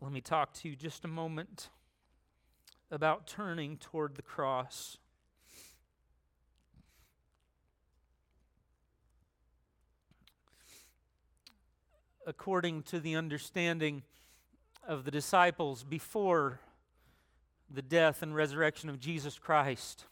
Let 0.00 0.10
me 0.10 0.22
talk 0.22 0.54
to 0.54 0.70
you 0.70 0.74
just 0.74 1.04
a 1.04 1.08
moment 1.08 1.68
about 2.90 3.26
turning 3.26 3.76
toward 3.76 4.14
the 4.14 4.22
cross. 4.22 4.96
According 12.26 12.84
to 12.84 13.00
the 13.00 13.16
understanding 13.16 14.02
of 14.88 15.04
the 15.04 15.10
disciples 15.10 15.84
before 15.84 16.60
the 17.70 17.82
death 17.82 18.22
and 18.22 18.34
resurrection 18.34 18.88
of 18.88 19.00
Jesus 19.00 19.38
Christ, 19.38 20.04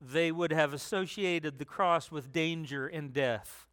they 0.00 0.32
would 0.32 0.52
have 0.52 0.72
associated 0.72 1.58
the 1.58 1.64
cross 1.64 2.10
with 2.10 2.32
danger 2.32 2.86
and 2.86 3.12
death. 3.12 3.66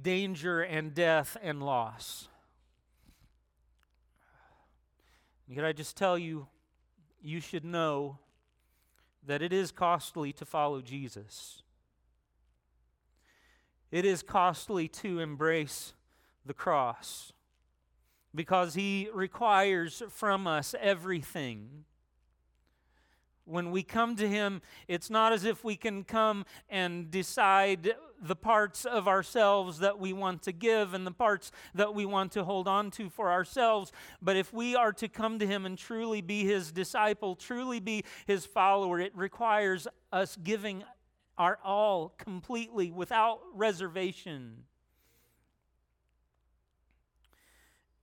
Danger 0.00 0.60
and 0.60 0.94
death 0.94 1.36
and 1.42 1.62
loss. 1.62 2.28
Could 5.54 5.64
I 5.64 5.72
just 5.72 5.96
tell 5.96 6.16
you, 6.16 6.46
you 7.22 7.40
should 7.40 7.64
know 7.64 8.18
that 9.26 9.42
it 9.42 9.52
is 9.52 9.70
costly 9.70 10.32
to 10.32 10.44
follow 10.44 10.80
Jesus. 10.80 11.62
It 13.90 14.04
is 14.04 14.22
costly 14.22 14.88
to 14.88 15.20
embrace 15.20 15.92
the 16.44 16.54
cross 16.54 17.32
because 18.34 18.74
He 18.74 19.08
requires 19.12 20.02
from 20.10 20.46
us 20.46 20.74
everything. 20.80 21.84
When 23.44 23.70
we 23.70 23.82
come 23.82 24.14
to 24.16 24.28
Him, 24.28 24.62
it's 24.86 25.10
not 25.10 25.32
as 25.32 25.44
if 25.44 25.64
we 25.64 25.76
can 25.76 26.04
come 26.04 26.44
and 26.70 27.10
decide 27.10 27.94
the 28.20 28.36
parts 28.36 28.84
of 28.84 29.08
ourselves 29.08 29.80
that 29.80 29.98
we 29.98 30.12
want 30.12 30.42
to 30.42 30.52
give 30.52 30.94
and 30.94 31.04
the 31.04 31.12
parts 31.12 31.50
that 31.74 31.92
we 31.92 32.06
want 32.06 32.30
to 32.32 32.44
hold 32.44 32.68
on 32.68 32.90
to 32.92 33.10
for 33.10 33.32
ourselves. 33.32 33.90
But 34.22 34.36
if 34.36 34.52
we 34.52 34.76
are 34.76 34.92
to 34.92 35.08
come 35.08 35.40
to 35.40 35.46
Him 35.46 35.66
and 35.66 35.76
truly 35.76 36.20
be 36.20 36.44
His 36.44 36.70
disciple, 36.70 37.34
truly 37.34 37.80
be 37.80 38.04
His 38.26 38.46
follower, 38.46 39.00
it 39.00 39.12
requires 39.16 39.88
us 40.12 40.38
giving 40.42 40.84
our 41.36 41.58
all 41.64 42.14
completely 42.18 42.92
without 42.92 43.40
reservation. 43.54 44.64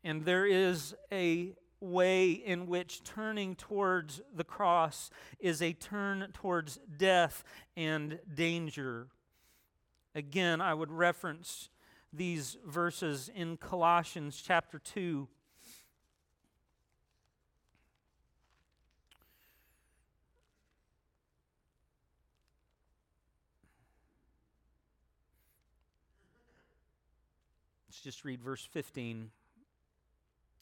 And 0.03 0.23
there 0.23 0.45
is 0.45 0.95
a 1.11 1.53
way 1.81 2.31
in 2.31 2.67
which 2.67 3.03
turning 3.03 3.55
towards 3.55 4.21
the 4.35 4.43
cross 4.43 5.09
is 5.39 5.61
a 5.61 5.73
turn 5.73 6.29
towards 6.33 6.79
death 6.97 7.43
and 7.77 8.19
danger. 8.33 9.07
Again, 10.15 10.61
I 10.61 10.73
would 10.73 10.91
reference 10.91 11.69
these 12.11 12.57
verses 12.65 13.29
in 13.33 13.57
Colossians 13.57 14.41
chapter 14.45 14.79
2. 14.79 15.27
Let's 27.87 28.01
just 28.01 28.25
read 28.25 28.41
verse 28.41 28.65
15 28.65 29.29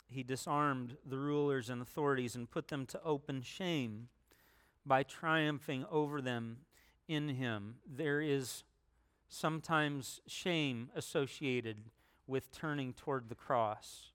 he 0.09 0.23
disarmed 0.23 0.97
the 1.05 1.17
rulers 1.17 1.69
and 1.69 1.81
authorities 1.81 2.35
and 2.35 2.49
put 2.49 2.69
them 2.69 2.85
to 2.87 3.03
open 3.03 3.41
shame 3.41 4.07
by 4.85 5.03
triumphing 5.03 5.85
over 5.91 6.21
them 6.21 6.57
in 7.07 7.29
him. 7.29 7.75
There 7.85 8.21
is 8.21 8.63
sometimes 9.27 10.21
shame 10.27 10.89
associated 10.95 11.77
with 12.25 12.51
turning 12.51 12.93
toward 12.93 13.29
the 13.29 13.35
cross. 13.35 14.11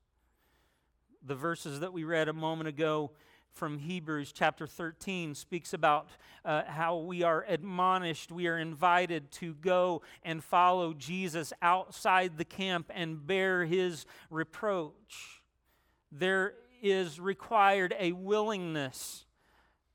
The 1.25 1.35
verses 1.35 1.79
that 1.79 1.93
we 1.93 2.03
read 2.03 2.27
a 2.27 2.33
moment 2.33 2.67
ago 2.67 3.11
from 3.51 3.77
Hebrews 3.77 4.31
chapter 4.31 4.65
13 4.65 5.35
speaks 5.35 5.73
about 5.73 6.09
uh, 6.43 6.63
how 6.65 6.97
we 6.97 7.21
are 7.21 7.45
admonished, 7.47 8.31
we 8.31 8.47
are 8.47 8.57
invited 8.57 9.31
to 9.33 9.53
go 9.53 10.01
and 10.23 10.43
follow 10.43 10.93
Jesus 10.93 11.53
outside 11.61 12.37
the 12.37 12.45
camp 12.45 12.89
and 12.93 13.25
bear 13.25 13.65
his 13.65 14.07
reproach 14.31 15.42
there 16.15 16.53
is 16.81 17.19
required 17.19 17.95
a 17.99 18.11
willingness 18.11 19.25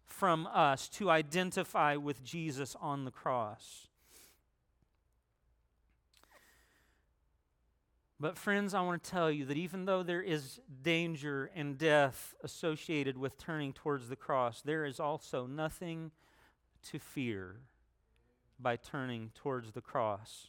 from 0.04 0.48
us 0.48 0.88
to 0.88 1.10
identify 1.10 1.94
with 1.96 2.24
Jesus 2.24 2.74
on 2.80 3.04
the 3.04 3.10
cross. 3.10 3.86
But, 8.20 8.36
friends, 8.36 8.74
I 8.74 8.80
want 8.80 9.04
to 9.04 9.10
tell 9.10 9.30
you 9.30 9.44
that 9.44 9.56
even 9.56 9.84
though 9.84 10.02
there 10.02 10.22
is 10.22 10.58
danger 10.82 11.52
and 11.54 11.78
death 11.78 12.34
associated 12.42 13.16
with 13.16 13.38
turning 13.38 13.72
towards 13.72 14.08
the 14.08 14.16
cross, 14.16 14.60
there 14.60 14.84
is 14.84 14.98
also 14.98 15.46
nothing 15.46 16.10
to 16.90 16.98
fear 16.98 17.60
by 18.58 18.74
turning 18.74 19.30
towards 19.36 19.70
the 19.70 19.80
cross. 19.80 20.48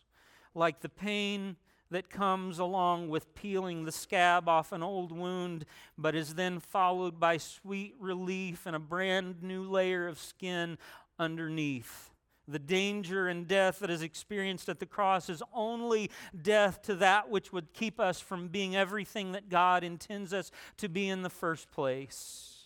Like 0.55 0.80
the 0.80 0.89
pain 0.89 1.57
that 1.92 2.10
comes 2.10 2.60
along 2.60 3.10
with 3.10 3.34
peeling 3.36 3.86
the 3.86 3.92
scab 3.92 4.48
off 4.48 4.72
an 4.72 4.84
old 4.84 5.12
wound, 5.12 5.66
but 5.98 6.16
is 6.16 6.36
then 6.36 6.60
followed 6.60 7.20
by 7.20 7.38
sweet 7.38 7.96
relief 8.00 8.66
and 8.66 8.76
a 8.76 8.80
brand 8.80 9.42
new 9.42 9.64
layer 9.64 10.08
of 10.08 10.20
skin 10.20 10.78
underneath. 11.18 12.12
The 12.48 12.60
danger 12.60 13.28
and 13.28 13.48
death 13.48 13.80
that 13.80 13.92
is 13.92 14.02
experienced 14.02 14.70
at 14.70 14.80
the 14.80 14.86
cross 14.88 15.30
is 15.30 15.44
only 15.54 16.10
death 16.42 16.82
to 16.84 16.96
that 16.96 17.30
which 17.30 17.54
would 17.54 17.74
keep 17.74 18.00
us 18.00 18.20
from 18.20 18.48
being 18.48 18.76
everything 18.76 19.34
that 19.34 19.50
God 19.50 19.84
intends 19.84 20.34
us 20.34 20.50
to 20.78 20.90
be 20.90 21.10
in 21.10 21.22
the 21.22 21.30
first 21.30 21.70
place. 21.70 22.59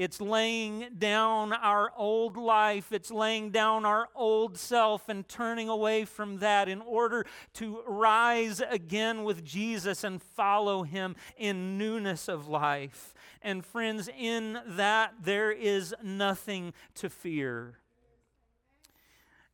It's 0.00 0.18
laying 0.18 0.86
down 0.96 1.52
our 1.52 1.92
old 1.94 2.38
life. 2.38 2.90
It's 2.90 3.10
laying 3.10 3.50
down 3.50 3.84
our 3.84 4.08
old 4.14 4.56
self 4.56 5.10
and 5.10 5.28
turning 5.28 5.68
away 5.68 6.06
from 6.06 6.38
that 6.38 6.70
in 6.70 6.80
order 6.80 7.26
to 7.56 7.82
rise 7.86 8.62
again 8.66 9.24
with 9.24 9.44
Jesus 9.44 10.02
and 10.02 10.22
follow 10.22 10.84
him 10.84 11.16
in 11.36 11.76
newness 11.76 12.28
of 12.28 12.48
life. 12.48 13.12
And 13.42 13.62
friends, 13.62 14.08
in 14.18 14.58
that 14.68 15.16
there 15.22 15.52
is 15.52 15.94
nothing 16.02 16.72
to 16.94 17.10
fear. 17.10 17.74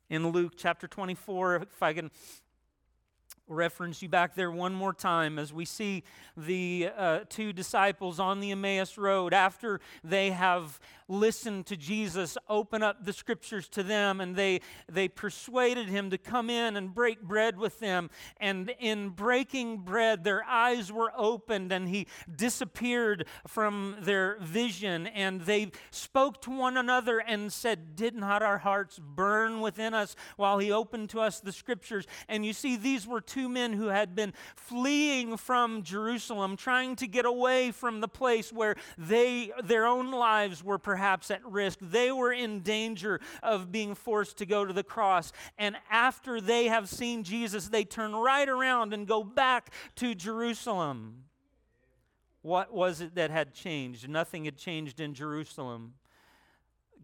In 0.08 0.28
Luke 0.28 0.52
chapter 0.56 0.86
24, 0.86 1.56
if 1.56 1.82
I 1.82 1.92
can 1.92 2.12
reference 3.48 4.02
you 4.02 4.08
back 4.08 4.34
there 4.34 4.50
one 4.50 4.74
more 4.74 4.92
time 4.92 5.38
as 5.38 5.52
we 5.52 5.64
see 5.64 6.02
the 6.36 6.90
uh, 6.96 7.20
two 7.28 7.52
disciples 7.52 8.18
on 8.18 8.40
the 8.40 8.50
Emmaus 8.50 8.98
Road 8.98 9.32
after 9.32 9.80
they 10.02 10.30
have 10.30 10.80
listened 11.08 11.66
to 11.66 11.76
Jesus 11.76 12.36
open 12.48 12.82
up 12.82 13.04
the 13.04 13.12
scriptures 13.12 13.68
to 13.68 13.82
them 13.82 14.20
and 14.20 14.36
they, 14.36 14.60
they 14.90 15.08
persuaded 15.08 15.88
him 15.88 16.10
to 16.10 16.18
come 16.18 16.50
in 16.50 16.76
and 16.76 16.94
break 16.94 17.22
bread 17.22 17.58
with 17.58 17.78
them. 17.78 18.10
And 18.38 18.72
in 18.80 19.10
breaking 19.10 19.78
bread, 19.78 20.24
their 20.24 20.44
eyes 20.44 20.92
were 20.92 21.12
opened 21.16 21.72
and 21.72 21.88
he 21.88 22.06
disappeared 22.34 23.26
from 23.46 23.96
their 24.00 24.38
vision. 24.40 25.06
And 25.06 25.42
they 25.42 25.70
spoke 25.90 26.42
to 26.42 26.50
one 26.50 26.76
another 26.76 27.18
and 27.18 27.52
said, 27.52 27.96
Did 27.96 28.14
not 28.14 28.42
our 28.42 28.58
hearts 28.58 28.98
burn 28.98 29.60
within 29.60 29.94
us 29.94 30.16
while 30.36 30.58
he 30.58 30.72
opened 30.72 31.10
to 31.10 31.20
us 31.20 31.40
the 31.40 31.52
scriptures? 31.52 32.06
And 32.28 32.44
you 32.44 32.52
see, 32.52 32.76
these 32.76 33.06
were 33.06 33.20
two 33.20 33.48
men 33.48 33.72
who 33.72 33.88
had 33.88 34.14
been 34.14 34.32
fleeing 34.54 35.36
from 35.36 35.82
Jerusalem, 35.82 36.56
trying 36.56 36.96
to 36.96 37.06
get 37.06 37.24
away 37.24 37.70
from 37.70 38.00
the 38.00 38.08
place 38.08 38.52
where 38.52 38.76
they, 38.98 39.52
their 39.62 39.86
own 39.86 40.10
lives 40.10 40.64
were 40.64 40.78
perhaps 40.78 40.95
at 41.30 41.44
risk. 41.44 41.78
They 41.80 42.10
were 42.10 42.32
in 42.32 42.60
danger 42.60 43.20
of 43.42 43.70
being 43.70 43.94
forced 43.94 44.38
to 44.38 44.46
go 44.46 44.64
to 44.64 44.72
the 44.72 44.82
cross. 44.82 45.32
And 45.58 45.76
after 45.90 46.40
they 46.40 46.66
have 46.66 46.88
seen 46.88 47.22
Jesus, 47.22 47.68
they 47.68 47.84
turn 47.84 48.14
right 48.14 48.48
around 48.48 48.92
and 48.92 49.06
go 49.06 49.22
back 49.22 49.72
to 49.96 50.14
Jerusalem. 50.14 51.24
What 52.42 52.72
was 52.72 53.00
it 53.00 53.14
that 53.16 53.30
had 53.30 53.54
changed? 53.54 54.08
Nothing 54.08 54.44
had 54.44 54.56
changed 54.56 55.00
in 55.00 55.14
Jerusalem. 55.14 55.94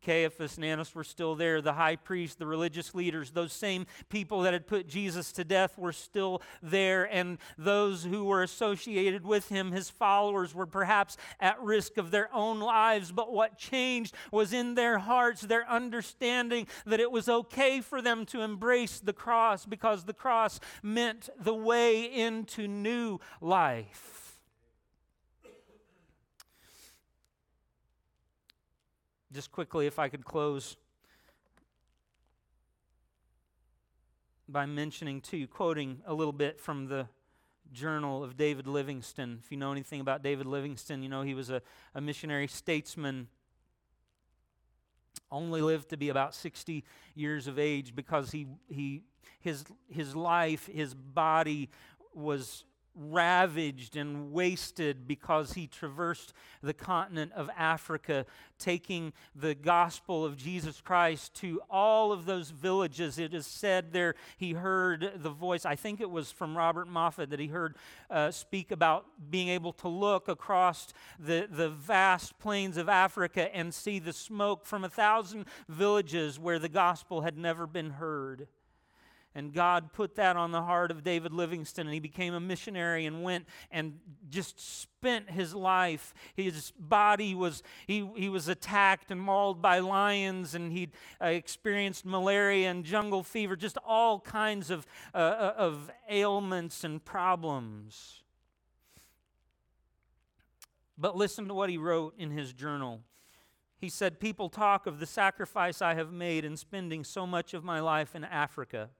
Caiaphas 0.05 0.57
and 0.57 0.64
Annas 0.64 0.94
were 0.94 1.05
still 1.05 1.34
there. 1.34 1.61
The 1.61 1.72
high 1.74 1.96
priest, 1.96 2.38
the 2.38 2.46
religious 2.46 2.94
leaders, 2.94 3.30
those 3.30 3.53
same 3.53 3.86
people 4.09 4.42
that 4.42 4.53
had 4.53 4.66
put 4.66 4.88
Jesus 4.88 5.32
to 5.32 5.44
death 5.44 5.78
were 5.78 5.92
still 5.92 6.42
there. 6.62 7.05
And 7.05 7.38
those 7.57 8.05
who 8.05 8.24
were 8.24 8.42
associated 8.42 9.24
with 9.24 9.48
him, 9.48 9.72
his 9.72 9.90
followers, 9.90 10.55
were 10.55 10.66
perhaps 10.66 11.16
at 11.40 11.61
risk 11.61 11.96
of 11.98 12.11
their 12.11 12.32
own 12.34 12.61
lives. 12.61 13.12
But 13.12 13.32
what 13.32 13.59
changed 13.59 14.14
was 14.30 14.53
in 14.53 14.74
their 14.74 14.98
hearts 14.98 15.42
their 15.42 15.68
understanding 15.70 16.66
that 16.86 17.00
it 17.00 17.11
was 17.11 17.28
okay 17.28 17.80
for 17.80 18.03
them 18.03 18.26
to 18.26 18.42
embrace 18.42 19.00
the 19.00 19.12
cross 19.12 19.64
because 19.64 20.05
the 20.05 20.14
cross 20.14 20.61
meant 20.82 21.28
the 21.38 21.55
way 21.55 22.05
into 22.05 22.66
new 22.66 23.18
life. 23.40 24.21
Just 29.32 29.50
quickly, 29.50 29.86
if 29.86 29.98
I 29.98 30.08
could 30.08 30.26
close 30.26 30.76
by 34.46 34.66
mentioning 34.66 35.22
to 35.22 35.38
you, 35.38 35.46
quoting 35.46 36.02
a 36.06 36.12
little 36.12 36.34
bit 36.34 36.60
from 36.60 36.86
the 36.86 37.06
journal 37.72 38.22
of 38.22 38.36
David 38.36 38.66
Livingstone. 38.66 39.38
If 39.42 39.50
you 39.50 39.56
know 39.56 39.72
anything 39.72 40.02
about 40.02 40.22
David 40.22 40.46
Livingstone, 40.46 41.02
you 41.02 41.08
know 41.08 41.22
he 41.22 41.32
was 41.32 41.48
a, 41.48 41.62
a 41.94 42.00
missionary 42.02 42.46
statesman. 42.46 43.28
Only 45.30 45.62
lived 45.62 45.88
to 45.90 45.96
be 45.96 46.10
about 46.10 46.34
60 46.34 46.84
years 47.14 47.46
of 47.46 47.58
age 47.58 47.94
because 47.94 48.32
he, 48.32 48.46
he, 48.68 49.02
his, 49.40 49.64
his 49.88 50.14
life, 50.14 50.66
his 50.66 50.92
body 50.92 51.70
was 52.12 52.64
ravaged 52.95 53.97
and 53.97 54.32
wasted 54.32 55.07
because 55.07 55.55
he 55.55 55.66
traversed 55.66 56.32
the 56.62 56.74
continent 56.74 57.32
of 57.34 57.49
Africa, 57.57 58.26
taking 58.59 59.12
the 59.34 59.55
gospel 59.55 60.24
of 60.24 60.36
Jesus 60.36 60.80
Christ 60.80 61.34
to 61.36 61.61
all 61.70 62.12
of 62.12 62.26
those 62.26 62.51
villages. 62.51 63.18
It 63.18 63.34
is 63.34 63.47
said 63.47 63.93
there 63.93 64.14
he 64.36 64.53
heard 64.53 65.12
the 65.16 65.30
voice, 65.30 65.64
I 65.64 65.76
think 65.76 66.01
it 66.01 66.11
was 66.11 66.30
from 66.30 66.57
Robert 66.57 66.88
Moffat 66.88 67.30
that 67.30 67.40
he 67.40 67.49
heard 67.49 67.76
uh, 68.11 68.30
speak 68.30 68.70
about 68.70 69.07
being 69.30 69.49
able 69.49 69.72
to 69.74 69.88
look 69.88 70.28
across 70.28 70.93
the, 71.18 71.49
the 71.51 71.70
vast 71.70 72.38
plains 72.38 72.76
of 72.76 72.88
Africa 72.88 73.55
and 73.55 73.72
see 73.72 73.99
the 73.99 74.12
smoke 74.12 74.66
from 74.66 74.84
a 74.84 74.88
thousand 74.88 75.47
villages 75.68 76.38
where 76.38 76.59
the 76.59 76.68
gospel 76.68 77.22
had 77.22 77.36
never 77.36 77.66
been 77.66 77.90
heard. 77.90 78.49
And 79.34 79.54
God 79.54 79.92
put 79.92 80.16
that 80.16 80.36
on 80.36 80.52
the 80.52 80.62
heart 80.62 80.90
of 80.90 81.02
David 81.02 81.32
Livingstone, 81.32 81.86
and 81.86 81.94
he 81.94 82.00
became 82.00 82.34
a 82.34 82.40
missionary 82.40 83.06
and 83.06 83.22
went 83.22 83.46
and 83.70 83.98
just 84.28 84.60
spent 84.60 85.30
his 85.30 85.54
life. 85.54 86.12
His 86.34 86.72
body 86.78 87.34
was, 87.34 87.62
he, 87.86 88.10
he 88.14 88.28
was 88.28 88.48
attacked 88.48 89.10
and 89.10 89.20
mauled 89.20 89.62
by 89.62 89.78
lions, 89.78 90.54
and 90.54 90.70
he 90.70 90.90
uh, 91.20 91.26
experienced 91.26 92.04
malaria 92.04 92.70
and 92.70 92.84
jungle 92.84 93.22
fever, 93.22 93.56
just 93.56 93.78
all 93.86 94.20
kinds 94.20 94.70
of, 94.70 94.86
uh, 95.14 95.16
uh, 95.16 95.54
of 95.56 95.90
ailments 96.10 96.84
and 96.84 97.02
problems. 97.02 98.22
But 100.98 101.16
listen 101.16 101.48
to 101.48 101.54
what 101.54 101.70
he 101.70 101.78
wrote 101.78 102.14
in 102.18 102.30
his 102.30 102.52
journal. 102.52 103.00
He 103.78 103.88
said, 103.88 104.20
People 104.20 104.48
talk 104.48 104.86
of 104.86 105.00
the 105.00 105.06
sacrifice 105.06 105.82
I 105.82 105.94
have 105.94 106.12
made 106.12 106.44
in 106.44 106.56
spending 106.56 107.02
so 107.02 107.26
much 107.26 107.54
of 107.54 107.64
my 107.64 107.80
life 107.80 108.14
in 108.14 108.24
Africa. 108.24 108.90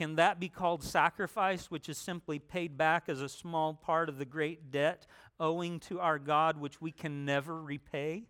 Can 0.00 0.16
that 0.16 0.40
be 0.40 0.48
called 0.48 0.82
sacrifice, 0.82 1.70
which 1.70 1.86
is 1.86 1.98
simply 1.98 2.38
paid 2.38 2.78
back 2.78 3.10
as 3.10 3.20
a 3.20 3.28
small 3.28 3.74
part 3.74 4.08
of 4.08 4.16
the 4.16 4.24
great 4.24 4.70
debt 4.70 5.06
owing 5.38 5.78
to 5.80 6.00
our 6.00 6.18
God, 6.18 6.56
which 6.56 6.80
we 6.80 6.90
can 6.90 7.26
never 7.26 7.60
repay? 7.60 8.24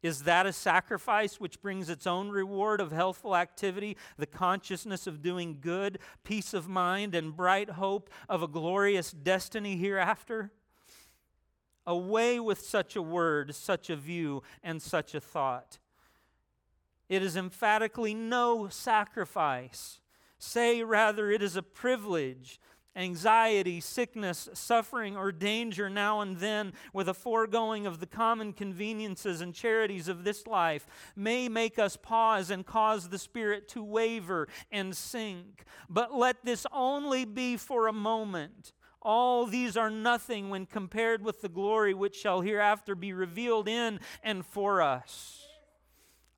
Is 0.00 0.22
that 0.22 0.46
a 0.46 0.52
sacrifice 0.52 1.40
which 1.40 1.60
brings 1.60 1.90
its 1.90 2.06
own 2.06 2.28
reward 2.28 2.80
of 2.80 2.92
healthful 2.92 3.34
activity, 3.34 3.96
the 4.16 4.28
consciousness 4.28 5.08
of 5.08 5.22
doing 5.22 5.58
good, 5.60 5.98
peace 6.22 6.54
of 6.54 6.68
mind, 6.68 7.16
and 7.16 7.36
bright 7.36 7.70
hope 7.70 8.08
of 8.28 8.40
a 8.40 8.46
glorious 8.46 9.10
destiny 9.10 9.76
hereafter? 9.76 10.52
Away 11.84 12.38
with 12.38 12.60
such 12.60 12.94
a 12.94 13.02
word, 13.02 13.56
such 13.56 13.90
a 13.90 13.96
view, 13.96 14.44
and 14.62 14.80
such 14.80 15.16
a 15.16 15.20
thought. 15.20 15.80
It 17.08 17.24
is 17.24 17.36
emphatically 17.36 18.14
no 18.14 18.68
sacrifice. 18.68 19.98
Say 20.38 20.82
rather, 20.82 21.30
it 21.30 21.42
is 21.42 21.56
a 21.56 21.62
privilege 21.62 22.58
anxiety, 22.96 23.80
sickness, 23.80 24.48
suffering, 24.52 25.16
or 25.16 25.32
danger 25.32 25.90
now 25.90 26.20
and 26.20 26.38
then, 26.38 26.72
with 26.92 27.08
a 27.08 27.14
foregoing 27.14 27.86
of 27.86 28.00
the 28.00 28.06
common 28.06 28.52
conveniences 28.52 29.40
and 29.40 29.54
charities 29.54 30.08
of 30.08 30.24
this 30.24 30.46
life, 30.46 30.86
may 31.16 31.48
make 31.48 31.78
us 31.78 31.96
pause 31.96 32.50
and 32.50 32.64
cause 32.64 33.08
the 33.08 33.18
Spirit 33.18 33.68
to 33.68 33.82
waver 33.82 34.48
and 34.70 34.96
sink. 34.96 35.64
But 35.88 36.14
let 36.14 36.44
this 36.44 36.66
only 36.72 37.24
be 37.24 37.56
for 37.56 37.88
a 37.88 37.92
moment. 37.92 38.72
All 39.02 39.44
these 39.46 39.76
are 39.76 39.90
nothing 39.90 40.48
when 40.48 40.64
compared 40.64 41.22
with 41.22 41.42
the 41.42 41.48
glory 41.48 41.92
which 41.92 42.16
shall 42.16 42.40
hereafter 42.40 42.94
be 42.94 43.12
revealed 43.12 43.68
in 43.68 44.00
and 44.22 44.46
for 44.46 44.80
us. 44.80 45.46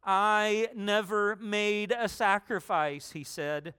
I 0.03 0.69
never 0.75 1.37
made 1.37 1.93
a 1.93 2.09
sacrifice, 2.09 3.13
he 3.13 3.25
said. 3.25 3.75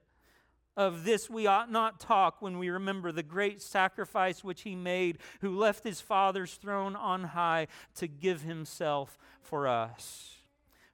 Of 0.78 1.02
this 1.02 1.28
we 1.28 1.48
ought 1.48 1.72
not 1.72 1.98
talk 1.98 2.40
when 2.40 2.56
we 2.56 2.70
remember 2.70 3.10
the 3.10 3.24
great 3.24 3.60
sacrifice 3.60 4.44
which 4.44 4.62
he 4.62 4.76
made, 4.76 5.18
who 5.40 5.58
left 5.58 5.82
his 5.82 6.00
Father's 6.00 6.54
throne 6.54 6.94
on 6.94 7.24
high 7.24 7.66
to 7.96 8.06
give 8.06 8.42
himself 8.42 9.18
for 9.42 9.66
us. 9.66 10.36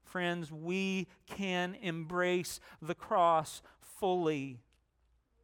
Friends, 0.02 0.50
we 0.50 1.06
can 1.26 1.76
embrace 1.82 2.60
the 2.80 2.94
cross 2.94 3.60
fully. 3.82 4.62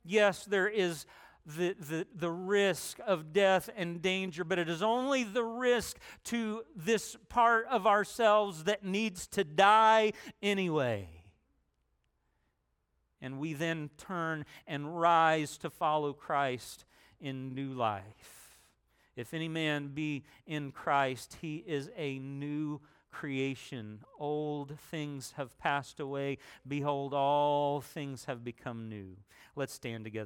Yes, 0.06 0.46
there 0.46 0.68
is 0.68 1.04
the, 1.44 1.76
the, 1.78 2.06
the 2.14 2.30
risk 2.30 2.98
of 3.06 3.34
death 3.34 3.68
and 3.76 4.00
danger, 4.00 4.42
but 4.42 4.58
it 4.58 4.70
is 4.70 4.82
only 4.82 5.22
the 5.22 5.44
risk 5.44 5.98
to 6.24 6.62
this 6.74 7.14
part 7.28 7.66
of 7.66 7.86
ourselves 7.86 8.64
that 8.64 8.86
needs 8.86 9.26
to 9.26 9.44
die 9.44 10.14
anyway 10.42 11.19
and 13.20 13.38
we 13.38 13.52
then 13.52 13.90
turn 13.96 14.44
and 14.66 15.00
rise 15.00 15.58
to 15.58 15.70
follow 15.70 16.12
Christ 16.12 16.84
in 17.20 17.54
new 17.54 17.72
life. 17.72 18.56
If 19.16 19.34
any 19.34 19.48
man 19.48 19.88
be 19.88 20.24
in 20.46 20.72
Christ, 20.72 21.38
he 21.40 21.56
is 21.66 21.90
a 21.96 22.18
new 22.18 22.80
creation. 23.10 24.00
Old 24.18 24.78
things 24.90 25.34
have 25.36 25.58
passed 25.58 26.00
away. 26.00 26.38
Behold, 26.66 27.12
all 27.12 27.80
things 27.80 28.24
have 28.26 28.44
become 28.44 28.88
new. 28.88 29.16
Let's 29.56 29.74
stand 29.74 30.04
together. 30.04 30.18